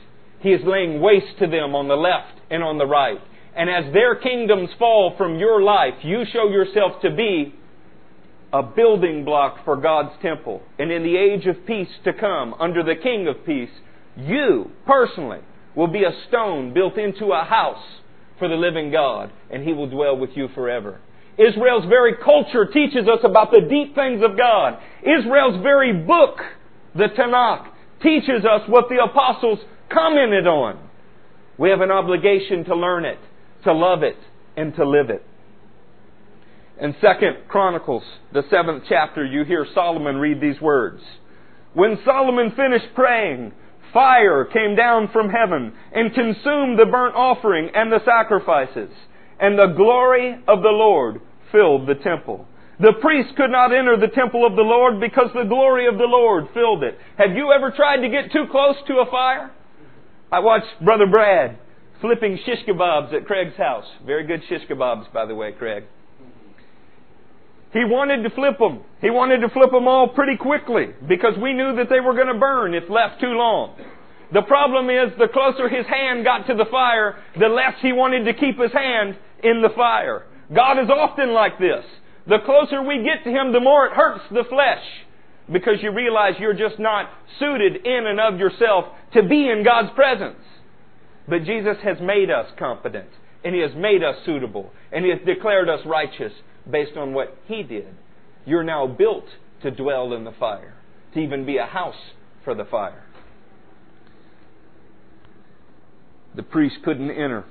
[0.40, 3.18] He is laying waste to them on the left and on the right.
[3.56, 7.54] And as their kingdoms fall from your life, you show yourself to be
[8.52, 10.62] a building block for God's temple.
[10.78, 13.70] And in the age of peace to come, under the King of Peace,
[14.18, 15.40] you personally
[15.74, 17.82] will be a stone built into a house
[18.38, 21.00] for the living God, and He will dwell with you forever.
[21.38, 24.78] Israel's very culture teaches us about the deep things of God.
[25.02, 26.38] Israel's very book,
[26.94, 27.68] the Tanakh,
[28.02, 29.60] teaches us what the apostles
[29.92, 30.78] commented on.
[31.56, 33.18] We have an obligation to learn it
[33.64, 34.16] to love it,
[34.56, 35.24] and to live it.
[36.80, 41.02] In Second Chronicles, the seventh chapter, you hear Solomon read these words.
[41.74, 43.52] When Solomon finished praying,
[43.92, 48.90] fire came down from heaven and consumed the burnt offering and the sacrifices,
[49.40, 51.20] and the glory of the Lord
[51.52, 52.46] filled the temple.
[52.80, 56.06] The priests could not enter the temple of the Lord because the glory of the
[56.06, 56.96] Lord filled it.
[57.16, 59.50] Have you ever tried to get too close to a fire?
[60.30, 61.58] I watched Brother Brad
[62.00, 63.86] flipping shish kebabs at Craig's house.
[64.06, 65.84] Very good shish kebabs, by the way, Craig.
[67.72, 68.80] He wanted to flip them.
[69.00, 72.32] He wanted to flip them all pretty quickly because we knew that they were going
[72.32, 73.76] to burn if left too long.
[74.32, 78.24] The problem is the closer his hand got to the fire, the less he wanted
[78.24, 80.26] to keep his hand in the fire.
[80.54, 81.84] God is often like this.
[82.26, 84.84] The closer we get to Him, the more it hurts the flesh
[85.50, 89.90] because you realize you're just not suited in and of yourself to be in God's
[89.94, 90.40] presence.
[91.26, 93.08] But Jesus has made us competent,
[93.44, 96.32] and He has made us suitable, and He has declared us righteous
[96.70, 97.88] based on what He did.
[98.44, 99.26] You're now built
[99.62, 100.74] to dwell in the fire,
[101.14, 102.12] to even be a house
[102.44, 103.04] for the fire.
[106.34, 107.44] The priest couldn't enter.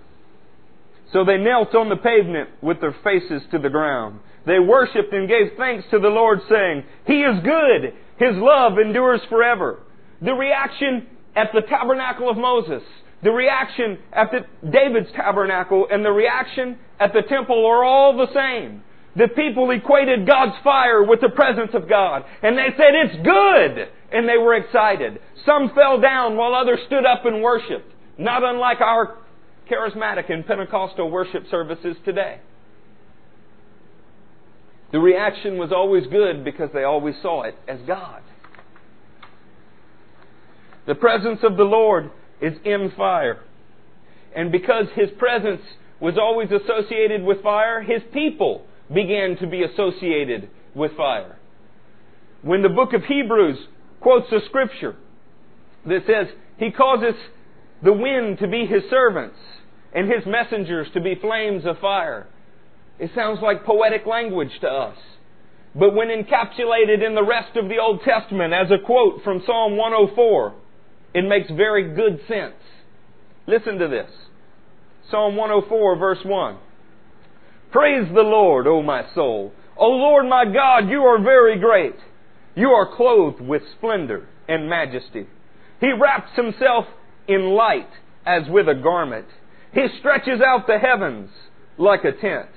[1.11, 4.19] So they knelt on the pavement with their faces to the ground.
[4.45, 7.93] They worshiped and gave thanks to the Lord, saying, He is good.
[8.17, 9.79] His love endures forever.
[10.21, 12.83] The reaction at the tabernacle of Moses
[13.23, 18.31] the reaction at the, David's tabernacle and the reaction at the temple are all the
[18.33, 18.83] same.
[19.17, 22.23] The people equated God's fire with the presence of God.
[22.43, 23.89] And they said, it's good!
[24.11, 25.19] And they were excited.
[25.43, 27.91] Some fell down while others stood up and worshiped.
[28.19, 29.17] Not unlike our
[29.69, 32.39] charismatic and Pentecostal worship services today.
[34.91, 38.21] The reaction was always good because they always saw it as God.
[40.85, 43.43] The presence of the Lord is in fire.
[44.35, 45.61] And because his presence
[45.99, 51.37] was always associated with fire, his people began to be associated with fire.
[52.41, 53.57] When the book of Hebrews
[53.99, 54.95] quotes a scripture
[55.85, 57.15] that says, He causes
[57.83, 59.37] the wind to be His servants
[59.93, 62.27] and His messengers to be flames of fire,
[62.99, 64.97] it sounds like poetic language to us.
[65.75, 69.77] But when encapsulated in the rest of the Old Testament as a quote from Psalm
[69.77, 70.55] 104,
[71.13, 72.55] it makes very good sense.
[73.45, 74.09] Listen to this.
[75.11, 76.57] Psalm 104 verse 1.
[77.71, 79.51] Praise the Lord, O my soul.
[79.77, 81.95] O Lord my God, you are very great.
[82.55, 85.27] You are clothed with splendor and majesty.
[85.79, 86.85] He wraps himself
[87.27, 87.89] in light
[88.25, 89.27] as with a garment.
[89.73, 91.29] He stretches out the heavens
[91.77, 92.49] like a tent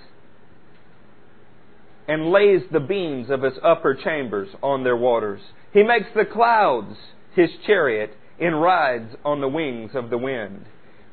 [2.09, 5.41] and lays the beams of his upper chambers on their waters.
[5.73, 6.97] He makes the clouds
[7.35, 10.65] his chariot and rides on the wings of the wind.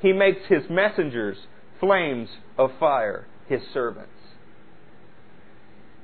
[0.02, 1.38] He makes his messengers
[1.80, 4.12] flames of fire, his servants.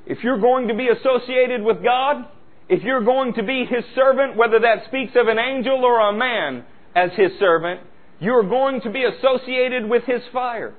[0.05, 2.25] If you're going to be associated with God,
[2.69, 6.13] if you're going to be his servant, whether that speaks of an angel or a
[6.13, 7.81] man as his servant,
[8.19, 10.73] you're going to be associated with his fire.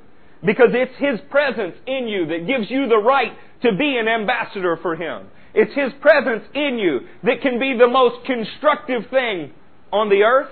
[0.44, 4.79] Because it's his presence in you that gives you the right to be an ambassador
[4.81, 5.29] for him.
[5.55, 9.53] It's his presence in you that can be the most constructive thing
[9.92, 10.50] on the earth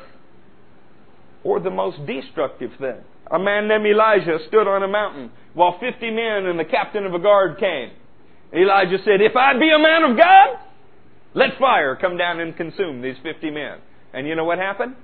[1.44, 3.00] or the most destructive thing.
[3.32, 7.14] A man named Elijah stood on a mountain while 50 men and the captain of
[7.14, 7.90] a guard came.
[8.54, 10.58] Elijah said, If I be a man of God,
[11.34, 13.78] let fire come down and consume these 50 men.
[14.12, 14.96] And you know what happened?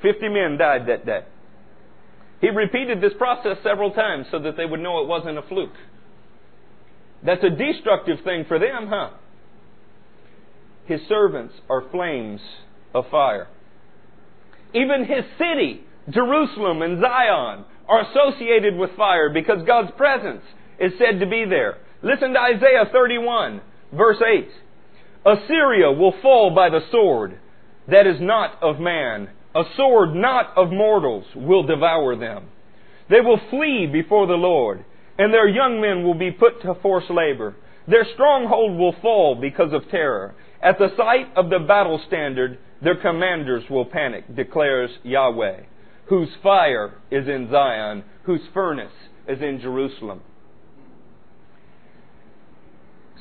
[0.00, 1.20] 50 men died that day.
[2.40, 5.76] He repeated this process several times so that they would know it wasn't a fluke.
[7.24, 9.10] That's a destructive thing for them, huh?
[10.86, 12.40] His servants are flames
[12.94, 13.48] of fire.
[14.74, 20.42] Even his city, Jerusalem and Zion, are associated with fire because God's presence
[20.78, 21.78] is said to be there.
[22.02, 23.60] Listen to Isaiah 31,
[23.92, 24.48] verse 8.
[25.26, 27.38] Assyria will fall by the sword
[27.88, 29.28] that is not of man.
[29.54, 32.48] A sword not of mortals will devour them.
[33.08, 34.84] They will flee before the Lord,
[35.18, 37.54] and their young men will be put to forced labor.
[37.86, 40.34] Their stronghold will fall because of terror.
[40.62, 45.60] At the sight of the battle standard, their commanders will panic, declares Yahweh,
[46.08, 48.92] whose fire is in Zion, whose furnace
[49.28, 50.20] is in Jerusalem.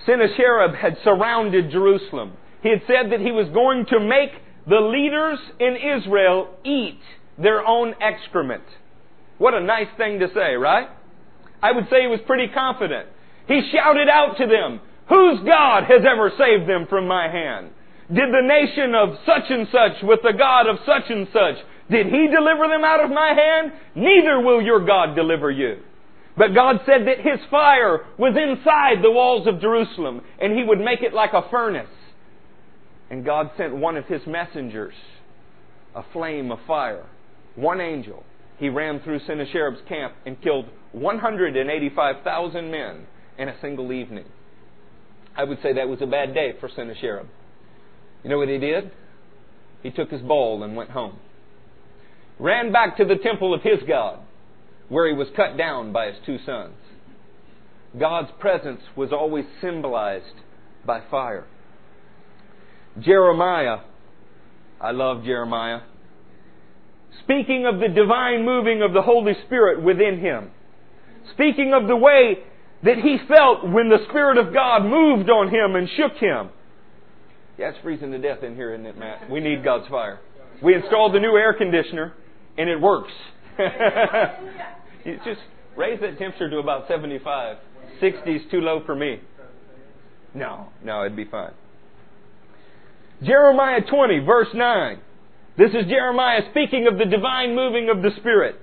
[0.05, 2.33] Sennacherib had surrounded Jerusalem.
[2.61, 4.31] He had said that he was going to make
[4.67, 6.99] the leaders in Israel eat
[7.37, 8.63] their own excrement.
[9.37, 10.89] What a nice thing to say, right?
[11.61, 13.07] I would say he was pretty confident.
[13.47, 17.71] He shouted out to them, Whose God has ever saved them from my hand?
[18.07, 21.55] Did the nation of such and such with the God of such and such,
[21.89, 23.73] did he deliver them out of my hand?
[23.95, 25.77] Neither will your God deliver you.
[26.37, 30.79] But God said that His fire was inside the walls of Jerusalem, and He would
[30.79, 31.87] make it like a furnace.
[33.09, 34.95] And God sent one of His messengers,
[35.95, 37.05] a flame of fire,
[37.55, 38.23] one angel.
[38.57, 43.05] He ran through Sennacherib's camp and killed 185,000 men
[43.37, 44.25] in a single evening.
[45.35, 47.27] I would say that was a bad day for Sennacherib.
[48.23, 48.91] You know what he did?
[49.81, 51.19] He took his bowl and went home.
[52.39, 54.19] Ran back to the temple of his God
[54.89, 56.75] where he was cut down by his two sons.
[57.99, 60.35] God's presence was always symbolized
[60.85, 61.45] by fire.
[62.99, 63.79] Jeremiah,
[64.81, 65.81] I love Jeremiah,
[67.23, 70.51] speaking of the divine moving of the Holy Spirit within him,
[71.33, 72.39] speaking of the way
[72.83, 76.49] that he felt when the Spirit of God moved on him and shook him.
[77.57, 79.29] Yeah, it's freezing to death in here, isn't it, Matt?
[79.29, 80.19] We need God's fire.
[80.61, 82.13] We installed the new air conditioner,
[82.57, 83.11] and it works.
[85.05, 85.41] you just
[85.75, 87.57] raise that temperature to about 75.
[87.99, 89.19] 60 is too low for me.
[90.33, 91.51] No, no, it'd be fine.
[93.21, 94.99] Jeremiah 20, verse 9.
[95.57, 98.59] This is Jeremiah speaking of the divine moving of the Spirit.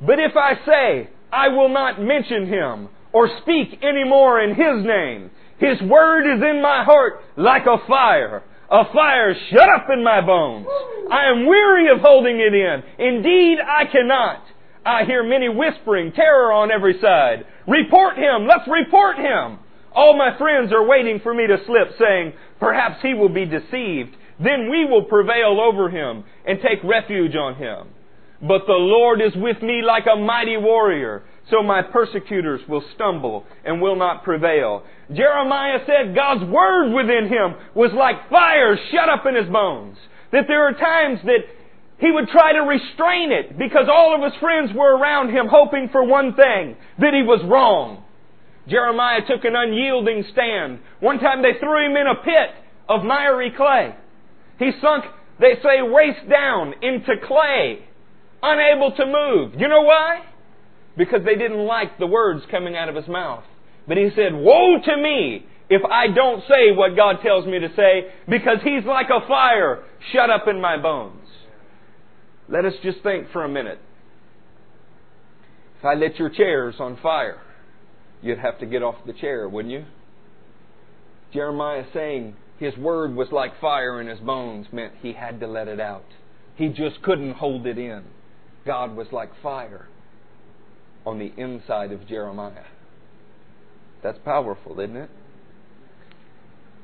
[0.00, 4.86] But if I say, I will not mention him or speak any more in his
[4.86, 10.04] name, his word is in my heart like a fire, a fire shut up in
[10.04, 10.66] my bones.
[11.10, 12.82] I am weary of holding it in.
[12.98, 14.44] Indeed, I cannot.
[14.84, 17.44] I hear many whispering, terror on every side.
[17.66, 18.46] Report him!
[18.46, 19.58] Let's report him!
[19.94, 24.14] All my friends are waiting for me to slip, saying, Perhaps he will be deceived.
[24.38, 27.88] Then we will prevail over him and take refuge on him.
[28.40, 33.44] But the Lord is with me like a mighty warrior, so my persecutors will stumble
[33.64, 34.84] and will not prevail.
[35.12, 39.96] Jeremiah said God's word within him was like fire shut up in his bones.
[40.32, 41.44] That there are times that
[41.98, 45.88] he would try to restrain it because all of his friends were around him hoping
[45.90, 48.04] for one thing, that he was wrong.
[48.68, 50.80] Jeremiah took an unyielding stand.
[51.00, 52.54] One time they threw him in a pit
[52.88, 53.94] of miry clay.
[54.58, 55.04] He sunk,
[55.40, 57.80] they say, waist down into clay,
[58.42, 59.54] unable to move.
[59.58, 60.22] You know why?
[60.98, 63.44] Because they didn't like the words coming out of his mouth.
[63.86, 67.68] But he said, Woe to me if I don't say what God tells me to
[67.76, 71.26] say, because he's like a fire shut up in my bones.
[72.48, 73.78] Let us just think for a minute.
[75.78, 77.40] If I lit your chairs on fire,
[78.22, 79.84] you'd have to get off the chair, wouldn't you?
[81.32, 85.68] Jeremiah saying his word was like fire in his bones meant he had to let
[85.68, 86.06] it out.
[86.56, 88.04] He just couldn't hold it in.
[88.64, 89.88] God was like fire
[91.08, 92.66] on the inside of Jeremiah.
[94.02, 95.10] That's powerful, isn't it?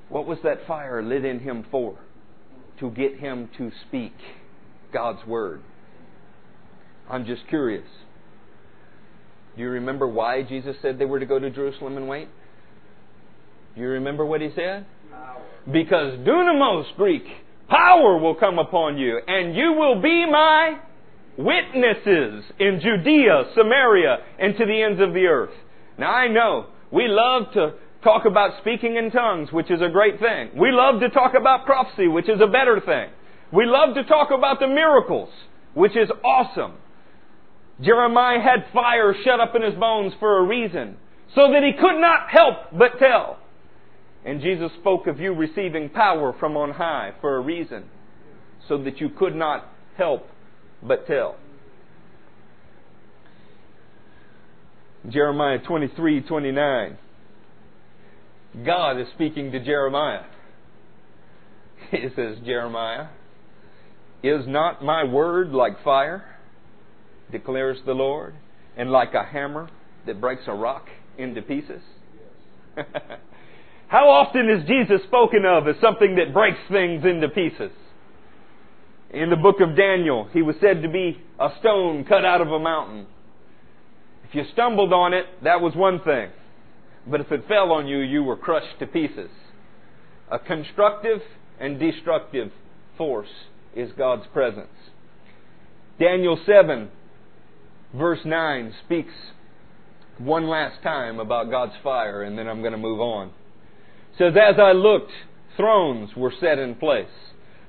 [0.08, 1.98] What was that fire lit in him for?
[2.80, 4.14] To get him to speak
[4.92, 5.60] God's Word.
[7.08, 7.86] I'm just curious.
[9.56, 12.28] Do you remember why Jesus said they were to go to Jerusalem and wait?
[13.74, 14.86] Do you remember what he said?
[15.10, 15.42] Power.
[15.66, 17.24] Because dunamis, Greek,
[17.68, 20.80] power will come upon you, and you will be my
[21.36, 25.54] witnesses in Judea, Samaria, and to the ends of the earth.
[25.98, 30.20] Now I know we love to talk about speaking in tongues, which is a great
[30.20, 30.50] thing.
[30.56, 33.10] We love to talk about prophecy, which is a better thing.
[33.52, 35.30] We love to talk about the miracles,
[35.74, 36.74] which is awesome.
[37.80, 40.96] Jeremiah had fire shut up in his bones for a reason,
[41.34, 43.38] so that he could not help but tell.
[44.24, 47.84] And Jesus spoke of you receiving power from on high for a reason,
[48.68, 50.26] so that you could not help
[50.86, 51.36] but tell.
[55.08, 56.98] Jeremiah 23 29.
[58.64, 60.24] God is speaking to Jeremiah.
[61.90, 63.08] He says, Jeremiah,
[64.22, 66.24] is not my word like fire,
[67.30, 68.34] declares the Lord,
[68.76, 69.68] and like a hammer
[70.06, 70.86] that breaks a rock
[71.18, 71.82] into pieces?
[73.88, 77.70] How often is Jesus spoken of as something that breaks things into pieces?
[79.10, 82.48] In the book of Daniel, he was said to be a stone cut out of
[82.48, 83.06] a mountain.
[84.28, 86.30] If you stumbled on it, that was one thing.
[87.06, 89.30] But if it fell on you, you were crushed to pieces.
[90.30, 91.20] A constructive
[91.60, 92.50] and destructive
[92.96, 93.28] force
[93.76, 94.68] is God's presence.
[96.00, 96.88] Daniel 7,
[97.94, 99.12] verse 9, speaks
[100.18, 103.28] one last time about God's fire, and then I'm going to move on.
[103.28, 105.12] It says, As I looked,
[105.56, 107.06] thrones were set in place,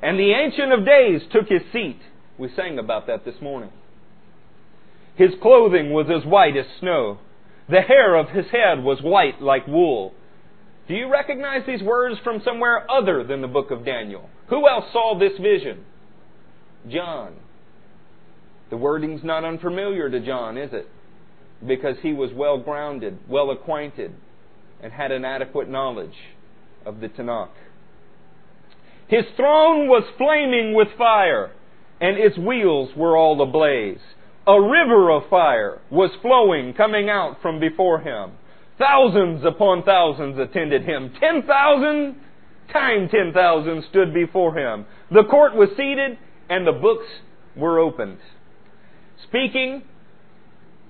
[0.05, 1.99] and the Ancient of Days took his seat.
[2.37, 3.71] We sang about that this morning.
[5.15, 7.17] His clothing was as white as snow.
[7.69, 10.13] The hair of his head was white like wool.
[10.87, 14.29] Do you recognize these words from somewhere other than the book of Daniel?
[14.49, 15.83] Who else saw this vision?
[16.87, 17.37] John.
[18.69, 20.87] The wording's not unfamiliar to John, is it?
[21.65, 24.13] Because he was well grounded, well acquainted,
[24.83, 26.13] and had an adequate knowledge
[26.85, 27.49] of the Tanakh.
[29.07, 31.51] His throne was flaming with fire,
[32.01, 33.99] and its wheels were all ablaze.
[34.47, 38.31] A river of fire was flowing, coming out from before him.
[38.77, 41.13] Thousands upon thousands attended him.
[41.19, 42.15] Ten thousand
[42.71, 44.85] times ten thousand stood before him.
[45.11, 46.17] The court was seated,
[46.49, 47.05] and the books
[47.55, 48.17] were opened.
[49.27, 49.83] Speaking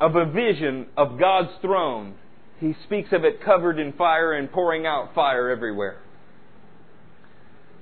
[0.02, 2.16] of a vision of God's throne,
[2.60, 6.00] he speaks of it covered in fire and pouring out fire everywhere.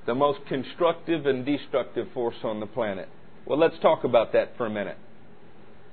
[0.05, 3.07] The most constructive and destructive force on the planet.
[3.45, 4.97] Well, let's talk about that for a minute.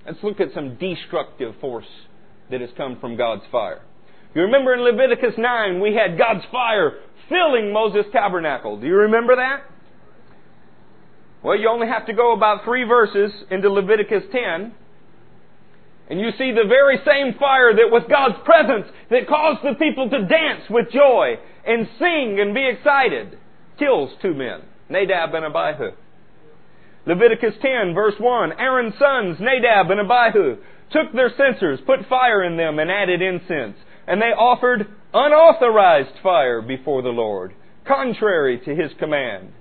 [0.04, 1.86] Let's look at some destructive force
[2.50, 3.82] that has come from God's fire.
[4.34, 6.98] You remember in Leviticus 9, we had God's fire
[7.28, 8.80] filling Moses' tabernacle.
[8.80, 9.62] Do you remember that?
[11.42, 14.72] Well, you only have to go about three verses into Leviticus 10,
[16.10, 20.10] and you see the very same fire that was God's presence that caused the people
[20.10, 23.38] to dance with joy and sing and be excited
[23.80, 25.90] kills two men, Nadab and Abihu.
[27.06, 30.58] Leviticus 10, verse 1 Aaron's sons, Nadab and Abihu,
[30.92, 33.76] took their censers, put fire in them, and added incense.
[34.06, 37.54] And they offered unauthorized fire before the Lord,
[37.86, 39.52] contrary to his command.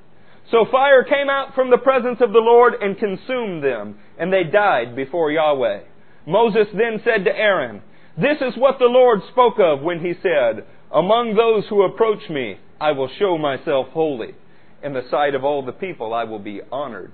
[0.51, 4.43] So fire came out from the presence of the Lord and consumed them, and they
[4.43, 5.81] died before Yahweh.
[6.25, 7.81] Moses then said to Aaron,
[8.17, 12.57] This is what the Lord spoke of when he said, Among those who approach me,
[12.81, 14.33] I will show myself holy.
[14.81, 17.11] In the sight of all the people, I will be honored.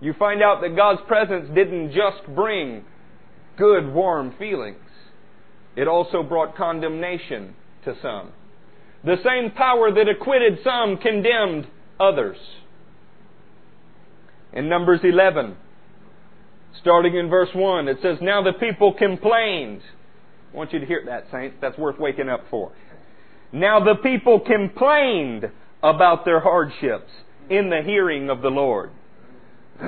[0.00, 2.84] You find out that God's presence didn't just bring
[3.56, 4.78] good, warm feelings.
[5.76, 7.54] It also brought condemnation
[7.84, 8.32] to some.
[9.04, 11.68] The same power that acquitted some condemned
[12.00, 12.36] others.
[14.52, 15.56] In Numbers 11,
[16.80, 19.82] starting in verse 1, it says, Now the people complained.
[20.52, 21.56] I want you to hear that, saints.
[21.60, 22.72] That's worth waking up for.
[23.52, 25.50] Now the people complained
[25.82, 27.10] about their hardships
[27.48, 28.90] in the hearing of the Lord.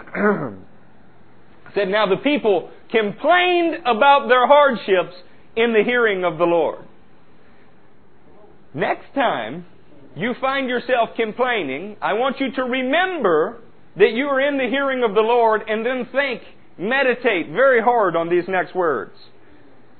[1.74, 5.16] said, Now the people complained about their hardships
[5.56, 6.84] in the hearing of the Lord.
[8.72, 9.66] Next time
[10.16, 13.60] you find yourself complaining, I want you to remember
[13.96, 16.42] that you are in the hearing of the Lord and then think,
[16.78, 19.12] meditate very hard on these next words.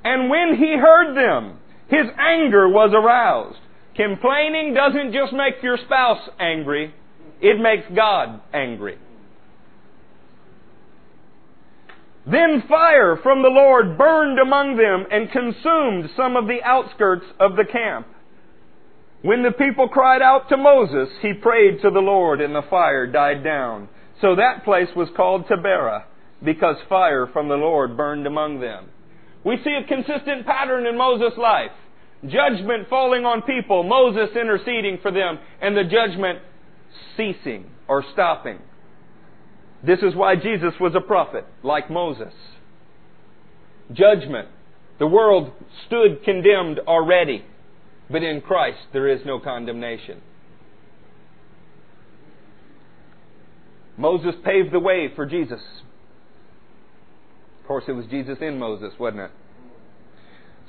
[0.05, 3.59] And when he heard them, his anger was aroused.
[3.97, 6.95] Complaining doesn't just make your spouse angry,
[7.41, 8.99] it makes God angry.
[12.27, 17.57] Then fire from the Lord burned among them and consumed some of the outskirts of
[17.57, 18.07] the camp.
[19.23, 23.07] When the people cried out to Moses, he prayed to the Lord and the fire
[23.07, 23.89] died down.
[24.21, 26.05] So that place was called Taberah,
[26.43, 28.87] because fire from the Lord burned among them.
[29.45, 31.71] We see a consistent pattern in Moses' life.
[32.23, 36.41] Judgment falling on people, Moses interceding for them, and the judgment
[37.17, 38.59] ceasing or stopping.
[39.85, 42.35] This is why Jesus was a prophet, like Moses.
[43.93, 44.49] Judgment.
[44.99, 45.53] The world
[45.87, 47.43] stood condemned already,
[48.11, 50.21] but in Christ there is no condemnation.
[53.97, 55.61] Moses paved the way for Jesus.
[57.71, 59.31] Course, it was Jesus in Moses, wasn't it?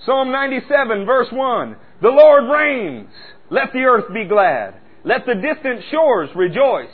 [0.06, 1.76] Psalm 97, verse 1.
[2.00, 3.10] The Lord reigns.
[3.50, 4.76] Let the earth be glad.
[5.04, 6.94] Let the distant shores rejoice.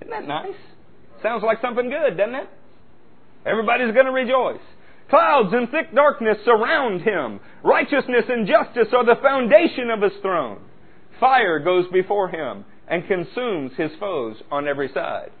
[0.00, 0.54] Isn't that nice?
[1.24, 2.48] Sounds like something good, doesn't it?
[3.44, 4.62] Everybody's going to rejoice.
[5.10, 7.40] Clouds and thick darkness surround him.
[7.64, 10.60] Righteousness and justice are the foundation of his throne.
[11.18, 15.32] Fire goes before him and consumes his foes on every side.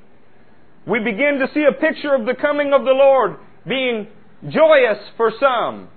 [0.88, 3.36] We begin to see a picture of the coming of the Lord
[3.66, 4.08] being
[4.48, 5.88] joyous for some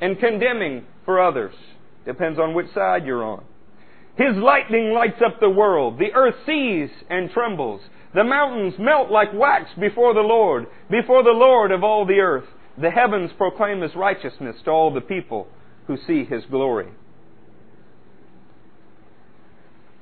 [0.00, 1.54] and condemning for others.
[2.06, 3.44] Depends on which side you're on.
[4.16, 5.98] His lightning lights up the world.
[5.98, 7.82] The earth sees and trembles.
[8.14, 12.46] The mountains melt like wax before the Lord, before the Lord of all the earth.
[12.80, 15.46] The heavens proclaim His righteousness to all the people
[15.86, 16.88] who see His glory.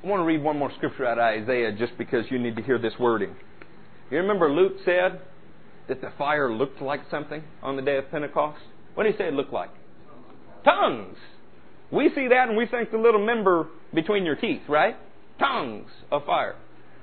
[0.02, 2.62] I want to read one more scripture out of Isaiah just because you need to
[2.62, 3.34] hear this wording.
[4.10, 5.20] You remember Luke said
[5.88, 8.60] that the fire looked like something on the day of Pentecost?
[8.94, 9.70] What did he say it looked like?
[10.64, 11.16] Tongues.
[11.90, 14.96] We see that and we think the little member between your teeth, right?
[15.38, 16.56] Tongues of fire.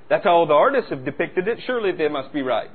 [0.09, 1.59] That's how all the artists have depicted it.
[1.65, 2.69] Surely they must be right.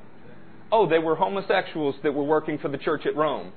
[0.71, 3.51] Oh, they were homosexuals that were working for the church at Rome.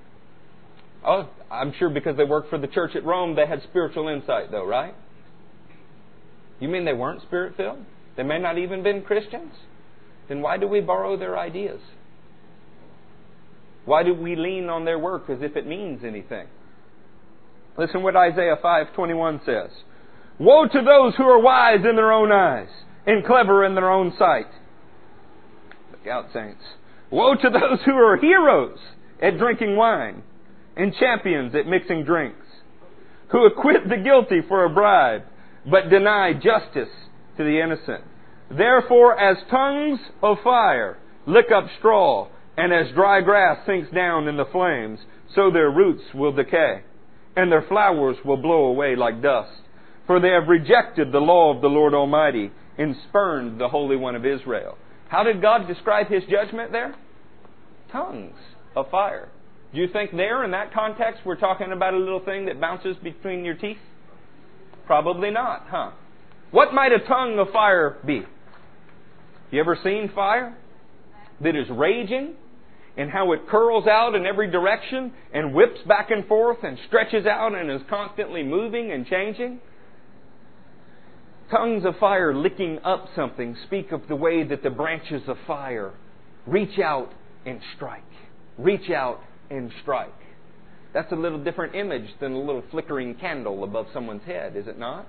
[1.07, 4.51] Oh, I'm sure because they worked for the church at Rome, they had spiritual insight,
[4.51, 4.95] though, right?
[6.61, 7.85] You mean they weren't spirit filled?
[8.17, 9.53] They may not even been Christians?
[10.29, 11.81] Then why do we borrow their ideas?
[13.85, 16.47] Why do we lean on their work as if it means anything?
[17.77, 19.71] Listen what Isaiah 5:21 says.
[20.39, 22.69] Woe to those who are wise in their own eyes
[23.07, 24.49] and clever in their own sight.
[25.91, 26.63] Look out, saints.
[27.11, 28.79] Woe to those who are heroes
[29.21, 30.23] at drinking wine
[30.77, 32.47] and champions at mixing drinks,
[33.29, 35.23] who acquit the guilty for a bribe,
[35.71, 36.89] but deny justice
[37.37, 38.05] to the innocent.
[38.51, 44.37] Therefore, as tongues of fire lick up straw, and as dry grass sinks down in
[44.37, 45.01] the flames,
[45.35, 46.83] so their roots will decay,
[47.37, 49.51] and their flowers will blow away like dust.
[50.07, 54.15] For they have rejected the law of the Lord Almighty and spurned the Holy One
[54.15, 54.77] of Israel.
[55.09, 56.95] How did God describe his judgment there?
[57.91, 58.37] Tongues
[58.77, 59.29] of fire.
[59.73, 62.97] Do you think there, in that context, we're talking about a little thing that bounces
[63.03, 63.79] between your teeth?
[64.87, 65.93] Probably not, huh?
[66.51, 68.23] What might a tongue of fire be?
[69.55, 70.53] You ever seen fire
[71.41, 72.35] that is raging
[72.97, 77.25] and how it curls out in every direction and whips back and forth and stretches
[77.25, 79.61] out and is constantly moving and changing?
[81.53, 85.93] Tongues of fire licking up something speak of the way that the branches of fire
[86.49, 87.13] reach out
[87.47, 88.03] and strike.
[88.59, 90.11] Reach out and strike.
[90.93, 94.81] That's a little different image than a little flickering candle above someone's head, is it
[94.81, 95.07] not?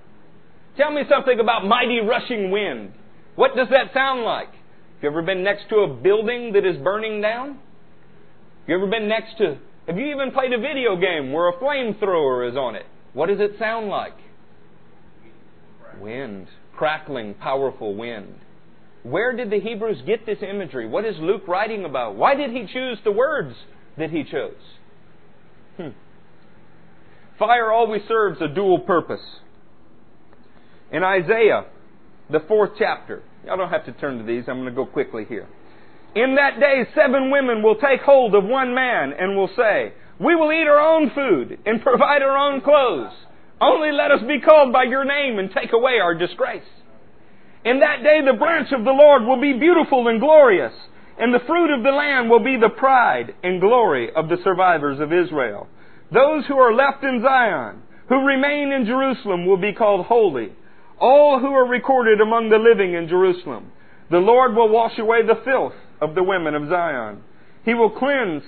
[0.78, 2.94] Tell me something about mighty rushing wind.
[3.36, 4.50] What does that sound like?
[4.50, 7.48] Have you ever been next to a building that is burning down?
[7.50, 9.58] Have you ever been next to,
[9.88, 12.86] have you even played a video game where a flamethrower is on it?
[13.14, 14.14] What does it sound like?
[16.00, 16.48] Wind.
[16.76, 18.36] Crackling, powerful wind.
[19.04, 20.88] Where did the Hebrews get this imagery?
[20.88, 22.16] What is Luke writing about?
[22.16, 23.56] Why did he choose the words
[23.98, 24.54] that he chose?
[25.78, 25.90] Hmm.
[27.38, 29.22] Fire always serves a dual purpose.
[30.92, 31.66] In Isaiah,
[32.30, 35.26] the fourth chapter, y'all don't have to turn to these, I'm going to go quickly
[35.28, 35.48] here.
[36.16, 40.36] In that day, seven women will take hold of one man and will say, We
[40.36, 43.12] will eat our own food and provide our own clothes.
[43.60, 46.64] Only let us be called by your name and take away our disgrace.
[47.66, 50.74] In that day, the branch of the Lord will be beautiful and glorious,
[51.20, 55.00] and the fruit of the land will be the pride and glory of the survivors
[55.00, 55.68] of Israel.
[56.14, 60.52] Those who are left in Zion, who remain in Jerusalem, will be called holy.
[61.00, 63.72] All who are recorded among the living in Jerusalem.
[64.10, 67.24] The Lord will wash away the filth of the women of Zion.
[67.64, 68.44] He will cleanse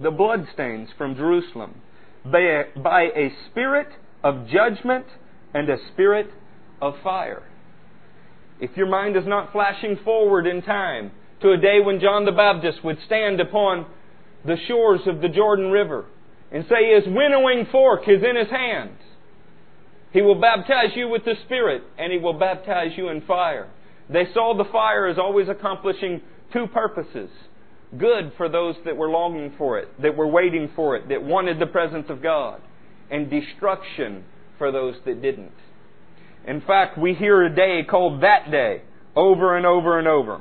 [0.00, 1.80] the bloodstains from Jerusalem
[2.24, 3.88] by a, by a spirit
[4.24, 5.06] of judgment
[5.54, 6.30] and a spirit
[6.80, 7.42] of fire.
[8.60, 11.12] If your mind is not flashing forward in time
[11.42, 13.86] to a day when John the Baptist would stand upon
[14.44, 16.06] the shores of the Jordan River
[16.50, 18.96] and say his winnowing fork is in his hand.
[20.12, 23.68] He will baptize you with the Spirit and he will baptize you in fire.
[24.10, 26.20] They saw the fire as always accomplishing
[26.52, 27.30] two purposes
[27.98, 31.58] good for those that were longing for it, that were waiting for it, that wanted
[31.58, 32.60] the presence of God,
[33.10, 34.24] and destruction
[34.58, 35.52] for those that didn't.
[36.46, 38.82] In fact, we hear a day called that day
[39.14, 40.40] over and over and over.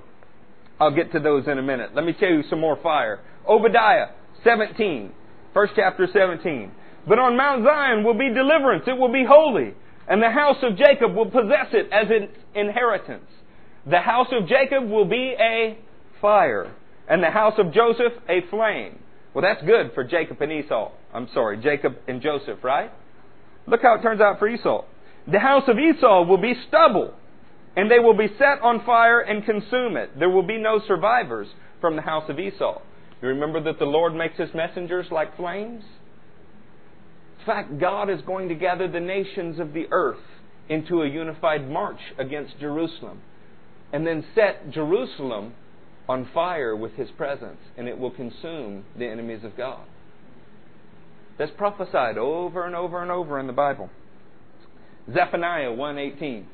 [0.80, 1.94] I'll get to those in a minute.
[1.94, 3.20] Let me tell you some more fire.
[3.48, 4.08] Obadiah
[4.44, 5.12] 17,
[5.54, 6.72] first chapter 17.
[7.08, 9.74] But on Mount Zion will be deliverance, it will be holy,
[10.08, 13.26] and the house of Jacob will possess it as its inheritance.
[13.86, 15.78] The house of Jacob will be a
[16.22, 16.72] fire,
[17.10, 19.00] and the house of Joseph a flame.
[19.34, 20.92] Well, that's good for Jacob and Esau.
[21.14, 22.92] I'm sorry, Jacob and Joseph, right?
[23.66, 24.84] Look how it turns out for Esau.
[25.32, 27.14] The house of Esau will be stubble,
[27.76, 30.18] and they will be set on fire and consume it.
[30.20, 31.48] There will be no survivors
[31.80, 32.82] from the house of Esau.
[33.22, 35.84] You remember that the Lord makes his messengers like flames?
[37.42, 40.20] In fact, God is going to gather the nations of the earth
[40.70, 43.22] into a unified march against Jerusalem
[43.92, 45.54] and then set Jerusalem
[46.08, 49.82] on fire with his presence, and it will consume the enemies of God.
[51.40, 53.90] That's prophesied over and over and over in the Bible.
[55.12, 56.46] Zephaniah 1:18.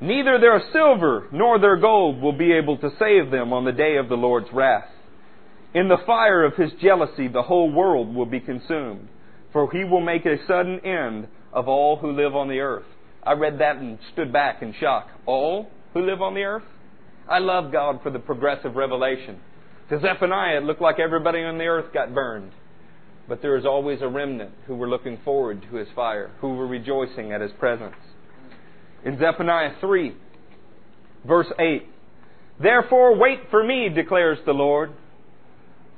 [0.00, 3.96] Neither their silver nor their gold will be able to save them on the day
[3.96, 4.90] of the Lord's wrath.
[5.72, 9.08] In the fire of his jealousy the whole world will be consumed,
[9.56, 12.84] for he will make a sudden end of all who live on the earth.
[13.22, 15.08] I read that and stood back in shock.
[15.24, 16.64] All who live on the earth?
[17.26, 19.40] I love God for the progressive revelation.
[19.88, 22.52] To Zephaniah, it looked like everybody on the earth got burned.
[23.30, 26.66] But there is always a remnant who were looking forward to his fire, who were
[26.66, 27.96] rejoicing at his presence.
[29.06, 30.14] In Zephaniah 3,
[31.26, 31.82] verse 8,
[32.60, 34.92] Therefore wait for me, declares the Lord,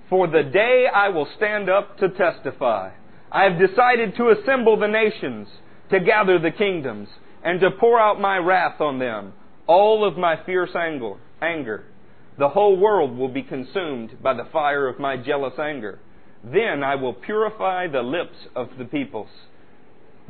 [0.08, 2.90] for the day I will stand up to testify.
[3.30, 5.48] I have decided to assemble the nations,
[5.90, 7.08] to gather the kingdoms,
[7.44, 9.32] and to pour out my wrath on them
[9.68, 11.84] all of my fierce anger.
[12.38, 16.00] The whole world will be consumed by the fire of my jealous anger.
[16.42, 19.28] Then I will purify the lips of the peoples,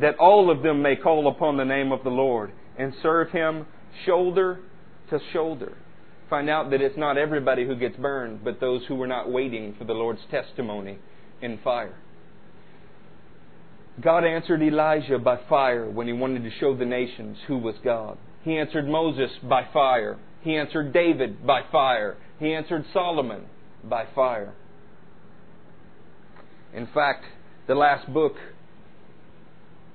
[0.01, 3.67] that all of them may call upon the name of the Lord and serve him
[4.05, 4.61] shoulder
[5.11, 5.77] to shoulder.
[6.29, 9.75] Find out that it's not everybody who gets burned, but those who were not waiting
[9.79, 10.99] for the Lord's testimony
[11.41, 11.97] in fire.
[14.01, 18.17] God answered Elijah by fire when he wanted to show the nations who was God.
[18.43, 20.19] He answered Moses by fire.
[20.43, 22.17] He answered David by fire.
[22.39, 23.47] He answered Solomon
[23.83, 24.55] by fire.
[26.73, 27.25] In fact,
[27.67, 28.37] the last book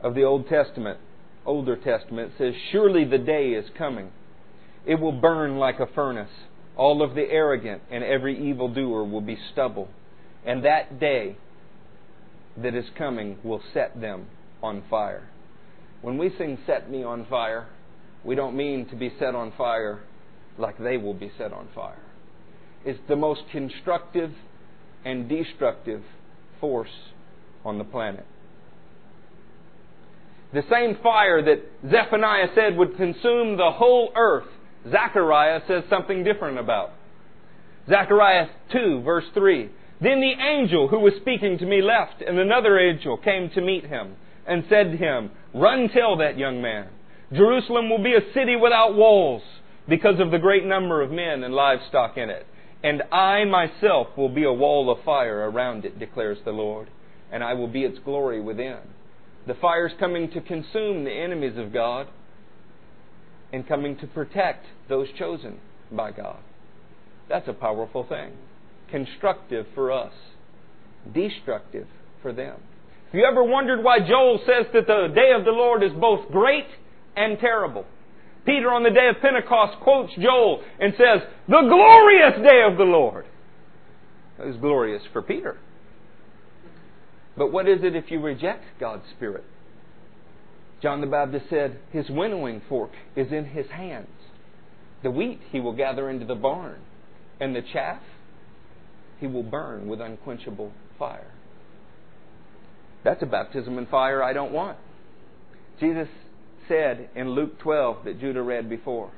[0.02, 1.00] of the Old Testament,
[1.46, 4.12] Older Testament, says, Surely the day is coming.
[4.86, 6.32] It will burn like a furnace.
[6.76, 9.88] All of the arrogant and every evildoer will be stubble.
[10.46, 11.38] And that day
[12.58, 14.28] that is coming will set them
[14.62, 15.28] on fire.
[16.02, 17.68] When we sing Set Me on Fire,
[18.24, 20.02] we don't mean to be set on fire
[20.58, 22.02] like they will be set on fire.
[22.86, 24.32] It's the most constructive
[25.06, 26.04] and destructive
[26.60, 26.90] force
[27.66, 28.26] on the planet.
[30.54, 34.48] The same fire that Zephaniah said would consume the whole earth,
[34.90, 36.92] Zechariah says something different about.
[37.90, 39.70] Zechariah 2, verse 3.
[40.02, 43.86] Then the angel who was speaking to me left, and another angel came to meet
[43.86, 44.16] him
[44.46, 46.88] and said to him, Run tell that young man
[47.32, 49.42] Jerusalem will be a city without walls
[49.88, 52.46] because of the great number of men and livestock in it.
[52.84, 56.90] And I myself will be a wall of fire around it, declares the Lord,
[57.32, 58.78] and I will be its glory within.
[59.48, 62.08] The fire is coming to consume the enemies of God
[63.52, 65.60] and coming to protect those chosen
[65.92, 66.40] by God.
[67.30, 68.34] That's a powerful thing.
[68.94, 70.14] Constructive for us,
[71.16, 71.88] destructive
[72.22, 72.58] for them.
[73.08, 76.32] If you ever wondered why Joel says that the day of the Lord is both
[76.32, 76.68] great
[77.16, 77.88] and terrible.
[78.46, 82.84] Peter on the day of Pentecost quotes Joel and says, The glorious day of the
[82.84, 83.26] Lord.
[84.38, 85.58] It glorious for Peter.
[87.36, 89.44] But what is it if you reject God's Spirit?
[90.84, 94.08] John the Baptist said, His winnowing fork is in His hands.
[95.02, 96.82] The wheat He will gather into the barn,
[97.40, 98.04] and the chaff
[99.20, 101.32] He will burn with unquenchable fire.
[103.04, 104.78] That's a baptism in fire I don't want.
[105.80, 106.08] Jesus
[106.68, 109.12] said in Luke 12 that Judah read before.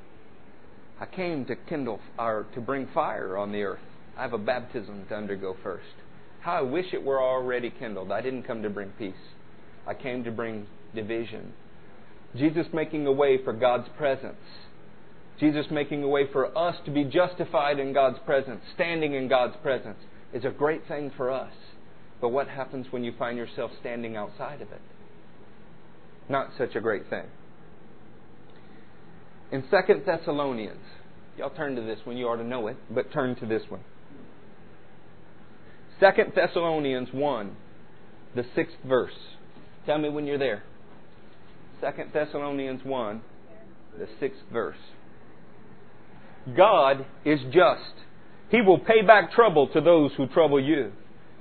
[0.99, 3.79] I came to kindle or to bring fire on the earth.
[4.17, 5.83] I have a baptism to undergo first.
[6.41, 8.11] How I wish it were already kindled.
[8.11, 9.13] I didn't come to bring peace.
[9.85, 11.53] I came to bring division.
[12.35, 14.35] Jesus making a way for God's presence.
[15.39, 19.55] Jesus making a way for us to be justified in God's presence, standing in God's
[19.61, 19.97] presence,
[20.33, 21.53] is a great thing for us.
[22.21, 24.81] But what happens when you find yourself standing outside of it?
[26.29, 27.25] not such a great thing.
[29.51, 30.81] in Second Thessalonians.
[31.37, 32.17] Y'all turn to this one.
[32.17, 33.81] You ought to know it, but turn to this one.
[35.99, 37.55] Second Thessalonians 1,
[38.35, 39.13] the sixth verse.
[39.85, 40.63] Tell me when you're there.
[41.79, 43.21] Second Thessalonians 1,
[43.99, 44.77] the sixth verse.
[46.55, 47.93] God is just.
[48.49, 50.91] He will pay back trouble to those who trouble you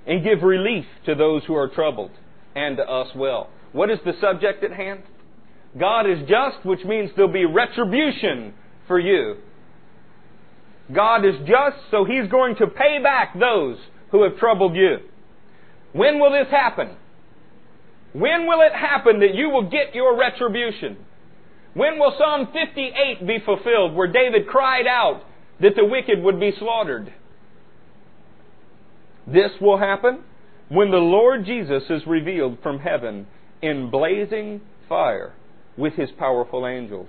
[0.07, 2.11] and give relief to those who are troubled
[2.55, 3.51] and to us well.
[3.73, 5.03] What is the subject at hand?
[5.79, 8.55] God is just, which means there'll be retribution
[8.87, 9.37] for you.
[10.95, 13.79] God is just, so He's going to pay back those
[14.11, 14.99] who have troubled you.
[15.93, 16.91] When will this happen?
[18.13, 20.99] When will it happen that you will get your retribution?
[21.75, 25.23] When will Psalm 58 be fulfilled where David cried out
[25.61, 27.13] that the wicked would be slaughtered?
[29.27, 30.21] This will happen
[30.69, 33.27] when the Lord Jesus is revealed from heaven
[33.61, 35.35] in blazing fire
[35.77, 37.09] with his powerful angels.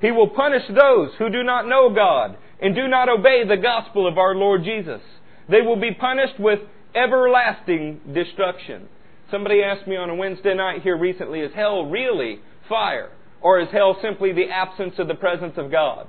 [0.00, 4.06] He will punish those who do not know God and do not obey the gospel
[4.06, 5.00] of our Lord Jesus.
[5.48, 6.60] They will be punished with
[6.94, 8.88] everlasting destruction.
[9.30, 13.10] Somebody asked me on a Wednesday night here recently, is hell really fire?
[13.40, 16.06] Or is hell simply the absence of the presence of God?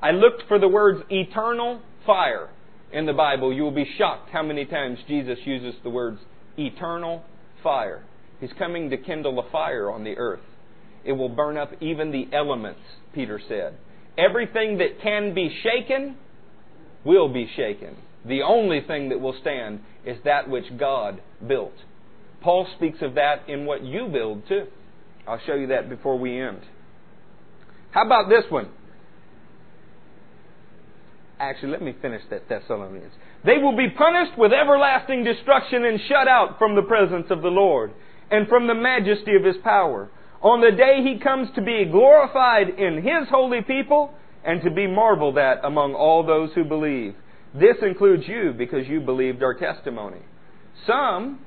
[0.00, 2.48] I looked for the words eternal fire
[2.92, 3.52] in the Bible.
[3.52, 6.18] You will be shocked how many times Jesus uses the words
[6.58, 7.22] eternal
[7.62, 8.04] fire.
[8.40, 10.40] He's coming to kindle a fire on the earth.
[11.04, 12.80] It will burn up even the elements,
[13.14, 13.74] Peter said.
[14.18, 16.16] Everything that can be shaken
[17.04, 17.96] will be shaken.
[18.24, 21.72] The only thing that will stand is that which God built.
[22.40, 24.66] Paul speaks of that in what you build too.
[25.26, 26.60] I'll show you that before we end.
[27.92, 28.68] How about this one?
[31.38, 33.12] Actually, let me finish that Thessalonians.
[33.44, 37.48] They will be punished with everlasting destruction and shut out from the presence of the
[37.48, 37.92] Lord
[38.30, 40.08] and from the majesty of His power
[40.40, 44.14] on the day He comes to be glorified in His holy people
[44.44, 47.14] and to be marveled at among all those who believe.
[47.54, 50.20] This includes you because you believed our testimony.
[50.86, 51.40] Some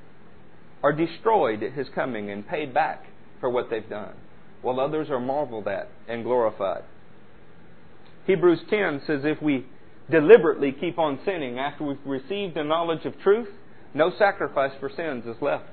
[0.84, 3.06] are destroyed at His coming and paid back
[3.46, 4.16] for what they've done,
[4.64, 6.82] while others are marveled at and glorified.
[8.26, 9.68] Hebrews 10 says if we
[10.10, 13.50] deliberately keep on sinning after we've received the knowledge of truth,
[13.94, 15.70] no sacrifice for sins is left,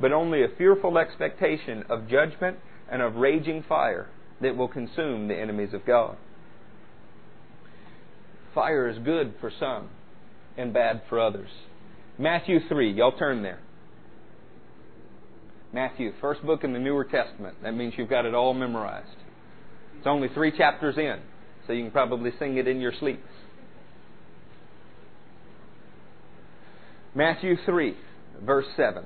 [0.00, 4.08] but only a fearful expectation of judgment and of raging fire
[4.40, 6.16] that will consume the enemies of God.
[8.54, 9.88] Fire is good for some
[10.56, 11.50] and bad for others.
[12.16, 13.58] Matthew 3, y'all turn there.
[15.72, 17.56] Matthew, first book in the Newer Testament.
[17.62, 19.08] That means you've got it all memorized.
[19.96, 21.20] It's only three chapters in,
[21.66, 23.20] so you can probably sing it in your sleep.
[27.14, 27.96] Matthew 3,
[28.42, 29.04] verse 7.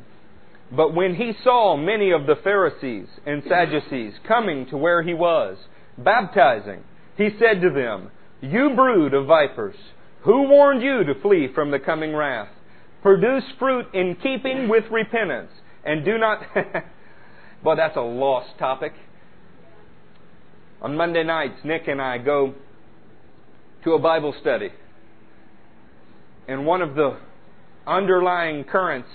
[0.74, 5.56] But when he saw many of the Pharisees and Sadducees coming to where he was,
[5.96, 6.82] baptizing,
[7.16, 8.10] he said to them,
[8.40, 9.76] You brood of vipers,
[10.22, 12.48] who warned you to flee from the coming wrath?
[13.02, 15.50] Produce fruit in keeping with repentance,
[15.86, 16.42] and do not.
[17.64, 18.92] Boy, that's a lost topic.
[20.82, 22.54] On Monday nights, Nick and I go
[23.84, 24.68] to a Bible study.
[26.48, 27.16] And one of the
[27.86, 29.08] underlying currents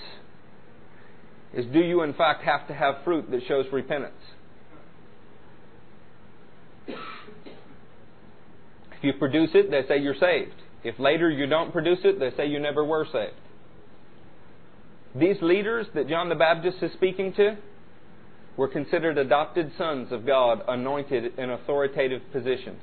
[1.54, 4.14] is do you in fact have to have fruit that shows repentance?
[6.86, 6.96] If
[9.02, 10.54] you produce it, they say you're saved.
[10.84, 13.34] If later you don't produce it, they say you never were saved.
[15.14, 17.56] These leaders that John the Baptist is speaking to
[18.56, 22.82] were considered adopted sons of God, anointed in authoritative positions.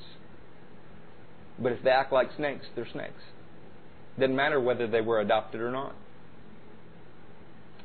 [1.58, 3.22] But if they act like snakes, they're snakes.
[4.20, 5.96] Doesn't matter whether they were adopted or not.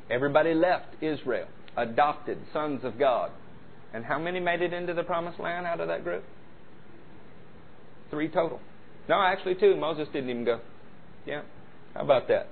[0.09, 3.31] Everybody left Israel, adopted sons of God.
[3.93, 6.23] And how many made it into the promised land out of that group?
[8.09, 8.59] Three total.
[9.07, 9.75] No, actually two.
[9.75, 10.59] Moses didn't even go.
[11.25, 11.41] Yeah.
[11.93, 12.47] How about that?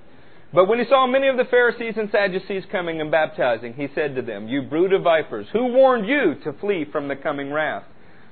[0.54, 4.16] But when he saw many of the Pharisees and Sadducees coming and baptizing, he said
[4.16, 7.84] to them, You brood of vipers, who warned you to flee from the coming wrath?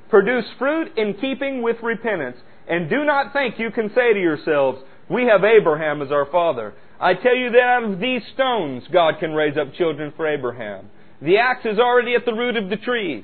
[0.09, 4.79] Produce fruit in keeping with repentance, and do not think you can say to yourselves,
[5.09, 6.75] We have Abraham as our father.
[6.99, 10.91] I tell you that out of these stones God can raise up children for Abraham.
[11.23, 13.23] The axe is already at the root of the trees,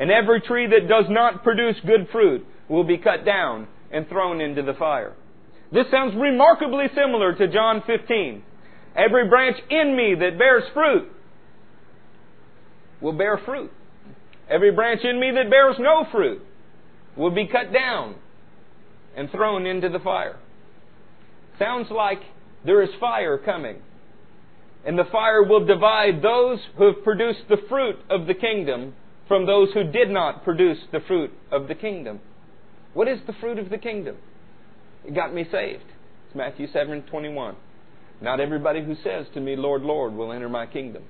[0.00, 4.40] and every tree that does not produce good fruit will be cut down and thrown
[4.40, 5.14] into the fire.
[5.72, 8.42] This sounds remarkably similar to John 15.
[8.94, 11.10] Every branch in me that bears fruit
[13.00, 13.72] will bear fruit.
[14.50, 16.42] Every branch in me that bears no fruit
[17.16, 18.16] will be cut down
[19.16, 20.38] and thrown into the fire.
[21.58, 22.20] Sounds like
[22.66, 23.76] there is fire coming.
[24.84, 28.94] And the fire will divide those who have produced the fruit of the kingdom
[29.28, 32.20] from those who did not produce the fruit of the kingdom.
[32.92, 34.16] What is the fruit of the kingdom?
[35.04, 35.84] It got me saved.
[36.26, 37.56] It's Matthew 7 21.
[38.20, 41.02] Not everybody who says to me, Lord, Lord, will enter my kingdom.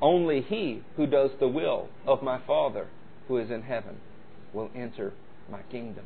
[0.00, 2.86] Only he who does the will of my Father
[3.26, 3.96] who is in heaven
[4.52, 5.12] will enter
[5.50, 6.04] my kingdom.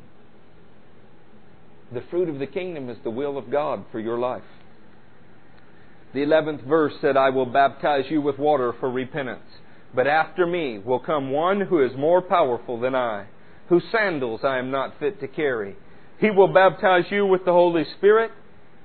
[1.93, 4.43] The fruit of the kingdom is the will of God for your life.
[6.15, 9.41] The 11th verse said, I will baptize you with water for repentance.
[9.95, 13.27] But after me will come one who is more powerful than I,
[13.69, 15.77] whose sandals I am not fit to carry.
[16.23, 18.31] He will baptize you with the Holy Spirit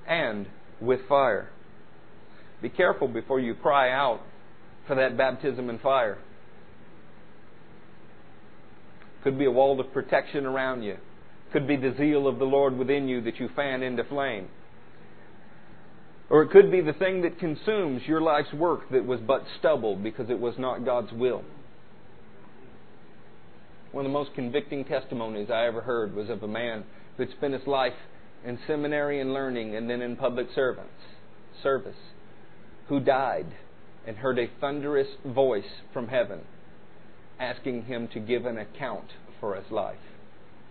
[0.07, 0.47] and
[0.81, 1.51] with fire.
[2.63, 4.21] Be careful before you cry out
[4.88, 6.17] for that baptism in fire.
[9.23, 10.97] Could be a wall of protection around you.
[11.53, 14.47] Could be the zeal of the Lord within you that you fan into flame.
[16.31, 19.95] Or it could be the thing that consumes your life's work that was but stubble
[19.95, 21.43] because it was not God's will.
[23.91, 26.83] One of the most convicting testimonies I ever heard was of a man
[27.18, 27.93] who had spent his life
[28.45, 30.93] in seminary and learning and then in public servants,
[31.61, 31.97] service,
[32.88, 33.47] who died
[34.05, 36.41] and heard a thunderous voice from heaven
[37.39, 39.97] asking him to give an account for his life.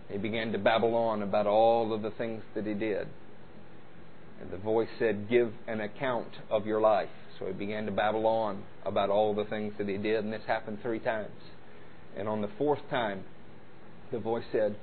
[0.09, 3.07] He began to babble on about all of the things that he did.
[4.41, 7.09] And the voice said, Give an account of your life.
[7.39, 10.41] So he began to babble on about all the things that he did, and this
[10.47, 11.31] happened three times.
[12.15, 13.23] And on the fourth time,
[14.11, 14.75] the voice said,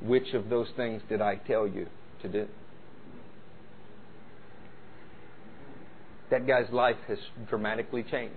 [0.00, 1.86] Which of those things did I tell you
[2.22, 2.46] to do?
[6.30, 7.18] That guy's life has
[7.48, 8.34] dramatically changed.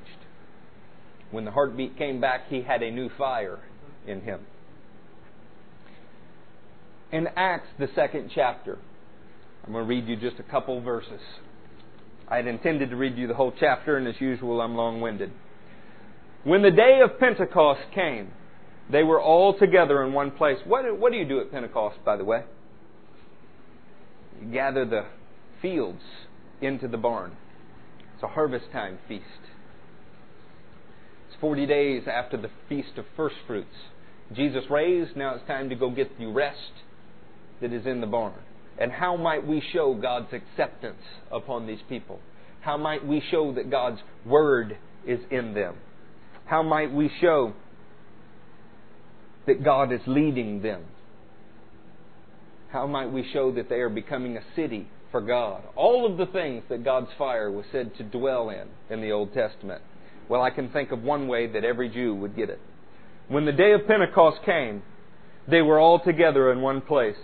[1.30, 3.60] When the heartbeat came back, he had a new fire
[4.08, 4.42] in him.
[7.12, 8.78] In Acts, the second chapter,
[9.66, 11.20] I'm going to read you just a couple verses.
[12.28, 15.32] I had intended to read you the whole chapter, and as usual, I'm long winded.
[16.44, 18.32] When the day of Pentecost came,
[18.92, 20.58] they were all together in one place.
[20.66, 22.44] What, what do you do at Pentecost, by the way?
[24.42, 25.06] You gather the
[25.62, 26.02] fields
[26.62, 27.36] into the barn.
[28.16, 29.24] It's a harvest time feast.
[31.28, 33.76] It's 40 days after the feast of first fruits.
[34.34, 36.72] Jesus raised, now it's time to go get the rest
[37.62, 38.34] that is in the barn.
[38.80, 42.20] And how might we show God's acceptance upon these people?
[42.62, 45.76] How might we show that God's Word is in them?
[46.46, 47.54] How might we show
[49.48, 50.84] that God is leading them?
[52.72, 55.64] How might we show that they are becoming a city for God?
[55.76, 59.34] All of the things that God's fire was said to dwell in in the Old
[59.34, 59.82] Testament.
[60.30, 62.60] Well, I can think of one way that every Jew would get it.
[63.28, 64.84] When the day of Pentecost came,
[65.50, 67.18] they were all together in one place.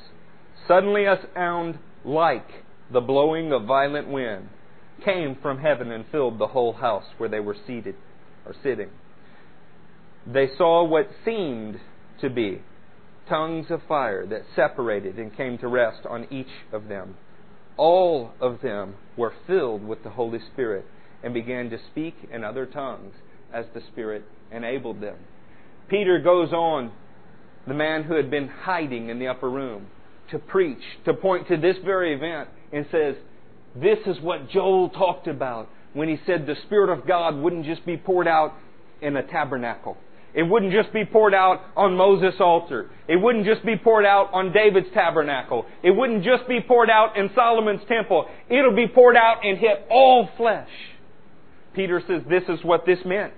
[0.68, 2.48] Suddenly a sound like
[2.92, 4.50] the blowing of violent wind
[5.06, 7.96] came from heaven and filled the whole house where they were seated
[8.46, 8.90] or sitting.
[10.26, 11.80] They saw what seemed
[12.22, 12.62] to be
[13.30, 17.16] tongues of fire that separated and came to rest on each of them.
[17.76, 20.86] All of them were filled with the Holy Spirit
[21.24, 23.14] and began to speak in other tongues
[23.54, 25.18] as the Spirit enabled them.
[25.90, 26.92] Peter goes on,
[27.68, 29.88] the man who had been hiding in the upper room,
[30.32, 33.16] to preach, to point to this very event, and says,
[33.76, 37.86] This is what Joel talked about when he said the Spirit of God wouldn't just
[37.86, 38.54] be poured out
[39.02, 39.98] in a tabernacle.
[40.34, 42.90] It wouldn't just be poured out on Moses' altar.
[43.08, 45.66] It wouldn't just be poured out on David's tabernacle.
[45.84, 48.26] It wouldn't just be poured out in Solomon's temple.
[48.50, 50.70] It'll be poured out and hit all flesh.
[51.74, 53.34] Peter says this is what this meant.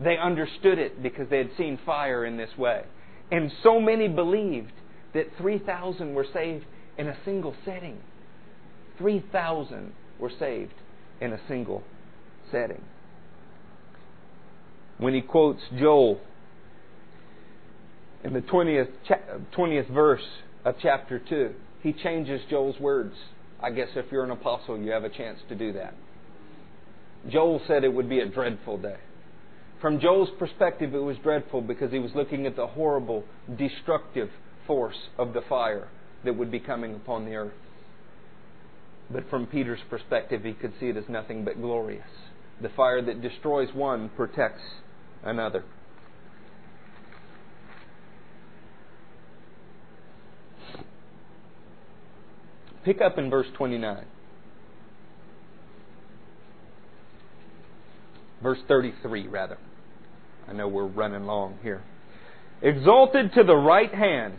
[0.00, 2.82] They understood it because they had seen fire in this way.
[3.30, 4.72] And so many believed
[5.14, 6.64] that 3,000 were saved
[6.98, 7.98] in a single setting.
[8.98, 10.74] 3,000 were saved
[11.20, 11.82] in a single
[12.50, 12.82] setting.
[14.98, 16.20] When he quotes Joel
[18.24, 18.88] in the 20th,
[19.56, 20.26] 20th verse
[20.64, 23.14] of chapter 2, he changes Joel's words.
[23.62, 25.94] I guess if you're an apostle, you have a chance to do that.
[27.30, 28.96] Joel said it would be a dreadful day.
[29.80, 33.24] From Joel's perspective, it was dreadful because he was looking at the horrible,
[33.58, 34.30] destructive
[34.66, 35.88] force of the fire
[36.24, 37.52] that would be coming upon the earth.
[39.10, 42.06] But from Peter's perspective, he could see it as nothing but glorious.
[42.62, 44.62] The fire that destroys one protects
[45.22, 45.64] another.
[52.84, 54.04] Pick up in verse 29.
[58.42, 59.58] Verse 33, rather.
[60.46, 61.82] I know we're running long here.
[62.60, 64.38] Exalted to the right hand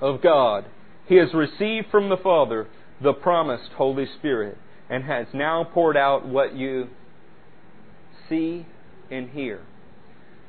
[0.00, 0.66] of God,
[1.06, 2.66] he has received from the Father
[3.02, 4.58] the promised Holy Spirit
[4.90, 6.88] and has now poured out what you
[8.28, 8.66] see
[9.10, 9.60] and hear.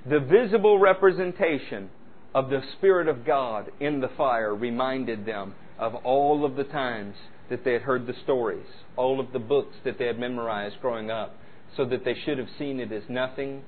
[0.06, 1.90] The visible representation
[2.34, 7.16] of the Spirit of God in the fire reminded them of all of the times
[7.50, 8.66] that they had heard the stories,
[8.96, 11.36] all of the books that they had memorized growing up,
[11.76, 13.64] so that they should have seen it as nothing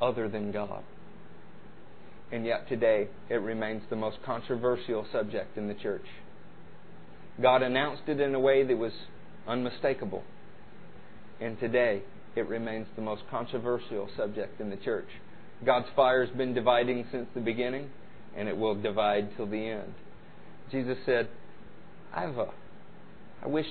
[0.00, 0.82] other than God.
[2.32, 6.06] And yet today, it remains the most controversial subject in the church.
[7.40, 8.92] God announced it in a way that was
[9.46, 10.24] unmistakable.
[11.40, 12.02] And today,
[12.34, 15.08] it remains the most controversial subject in the church.
[15.64, 17.90] God's fire has been dividing since the beginning,
[18.36, 19.94] and it will divide till the end.
[20.70, 21.28] Jesus said,
[22.14, 23.66] I wish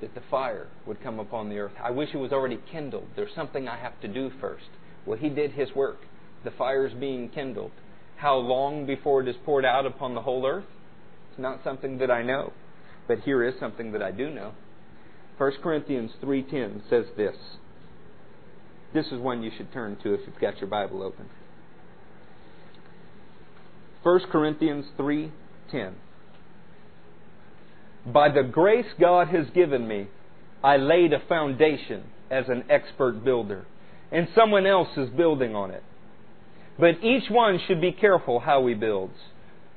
[0.00, 1.72] that the fire would come upon the earth.
[1.82, 3.08] I wish it was already kindled.
[3.16, 4.68] There's something I have to do first.
[5.04, 5.98] Well, He did His work.
[6.44, 7.72] The fire is being kindled.
[8.16, 10.64] How long before it is poured out upon the whole earth?
[11.30, 12.52] It's not something that I know.
[13.08, 14.52] But here is something that I do know.
[15.38, 17.36] 1 Corinthians 3:10 says this.
[18.92, 21.28] This is one you should turn to if you've got your Bible open.
[24.02, 25.94] 1 Corinthians 3:10
[28.06, 30.08] By the grace God has given me,
[30.62, 33.66] I laid a foundation as an expert builder,
[34.10, 35.82] and someone else is building on it.
[36.78, 39.16] But each one should be careful how he builds,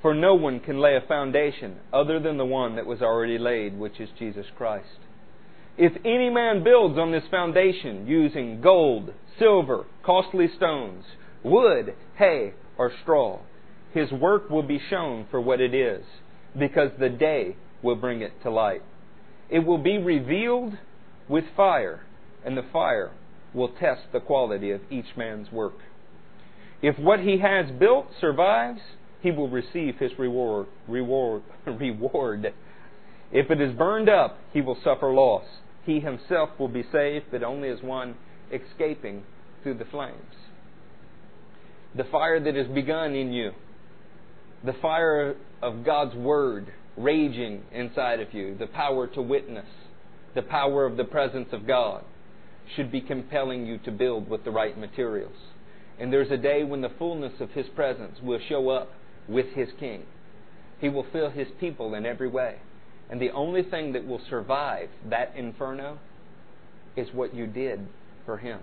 [0.01, 3.77] for no one can lay a foundation other than the one that was already laid,
[3.77, 4.99] which is Jesus Christ.
[5.77, 11.03] If any man builds on this foundation using gold, silver, costly stones,
[11.43, 13.39] wood, hay, or straw,
[13.93, 16.05] his work will be shown for what it is,
[16.57, 18.81] because the day will bring it to light.
[19.49, 20.77] It will be revealed
[21.27, 22.01] with fire,
[22.45, 23.11] and the fire
[23.53, 25.75] will test the quality of each man's work.
[26.81, 28.81] If what he has built survives,
[29.21, 30.67] he will receive his reward.
[30.87, 31.43] Reward.
[31.65, 32.53] reward.
[33.31, 35.45] If it is burned up, he will suffer loss
[35.85, 38.15] he himself will be saved, but only as one
[38.51, 39.23] escaping
[39.61, 40.35] through the flames.
[41.95, 43.51] The fire that has begun in you,
[44.63, 49.67] the fire of God's Word raging inside of you, the power to witness,
[50.35, 52.03] the power of the presence of God,
[52.75, 55.35] should be compelling you to build with the right materials.
[55.99, 58.89] And there's a day when the fullness of His presence will show up
[59.27, 60.03] with His King.
[60.79, 62.57] He will fill His people in every way.
[63.09, 65.99] And the only thing that will survive that inferno
[66.95, 67.87] is what you did
[68.25, 68.59] for Him.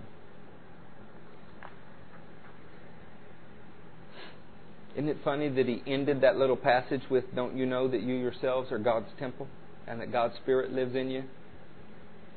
[4.93, 8.15] Isn't it funny that he ended that little passage with, Don't you know that you
[8.15, 9.47] yourselves are God's temple
[9.87, 11.23] and that God's Spirit lives in you?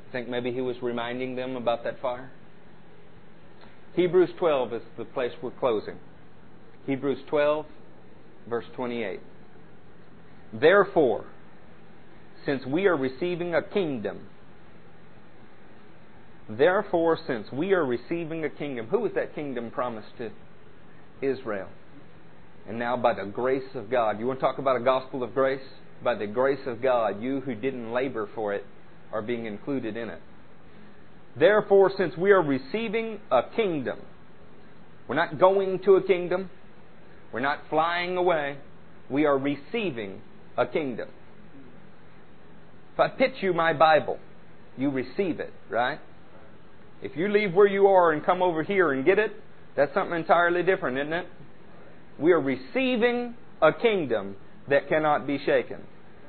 [0.07, 2.31] I think maybe he was reminding them about that fire.
[3.95, 5.97] Hebrews 12 is the place we're closing.
[6.85, 7.65] Hebrews 12,
[8.47, 9.19] verse 28.
[10.53, 11.25] Therefore,
[12.45, 14.27] since we are receiving a kingdom.
[16.49, 20.29] Therefore, since we are receiving a kingdom, who was that kingdom promised to
[21.21, 21.69] Israel?
[22.67, 25.33] And now, by the grace of God, you want to talk about a gospel of
[25.33, 25.61] grace?
[26.03, 28.65] By the grace of God, you who didn't labor for it
[29.11, 30.21] are being included in it.
[31.37, 33.99] Therefore, since we are receiving a kingdom,
[35.07, 36.49] we're not going to a kingdom,
[37.31, 38.57] we're not flying away,
[39.09, 40.21] we are receiving
[40.57, 41.09] a kingdom.
[42.93, 44.17] If I pitch you my Bible,
[44.77, 45.99] you receive it, right?
[47.01, 49.31] If you leave where you are and come over here and get it,
[49.75, 51.27] that's something entirely different, isn't it?
[52.19, 54.35] We are receiving a kingdom
[54.69, 55.81] that cannot be shaken.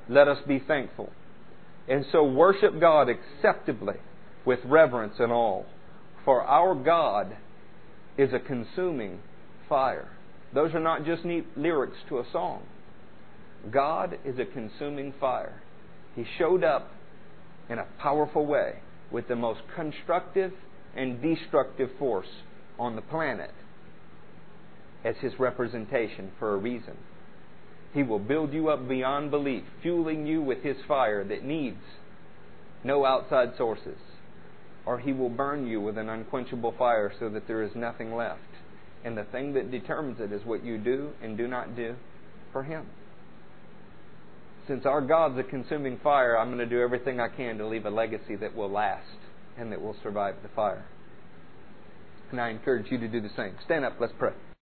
[0.09, 1.11] Let us be thankful.
[1.89, 3.97] And so worship God acceptably
[4.45, 5.65] with reverence and awe.
[6.25, 7.37] For our God
[8.19, 9.21] is a consuming
[9.69, 10.09] fire.
[10.55, 12.63] Those are not just neat lyrics to a song.
[13.71, 15.61] God is a consuming fire.
[16.15, 16.91] He showed up
[17.69, 18.81] in a powerful way
[19.11, 20.53] with the most constructive
[20.95, 22.27] and destructive force
[22.79, 23.51] on the planet
[25.05, 26.97] as his representation for a reason.
[27.93, 31.83] He will build you up beyond belief, fueling you with his fire that needs
[32.85, 33.99] no outside sources.
[34.85, 38.41] Or he will burn you with an unquenchable fire so that there is nothing left.
[39.05, 41.97] And the thing that determines it is what you do and do not do
[42.53, 42.87] for him
[44.67, 47.87] since our God's a consuming fire, I'm going to do everything I can to leave
[47.87, 49.07] a legacy that will last
[49.59, 50.85] and that will survive the fire.
[52.31, 53.55] And I encourage you to do the same.
[53.65, 54.33] Stand up, let's pray.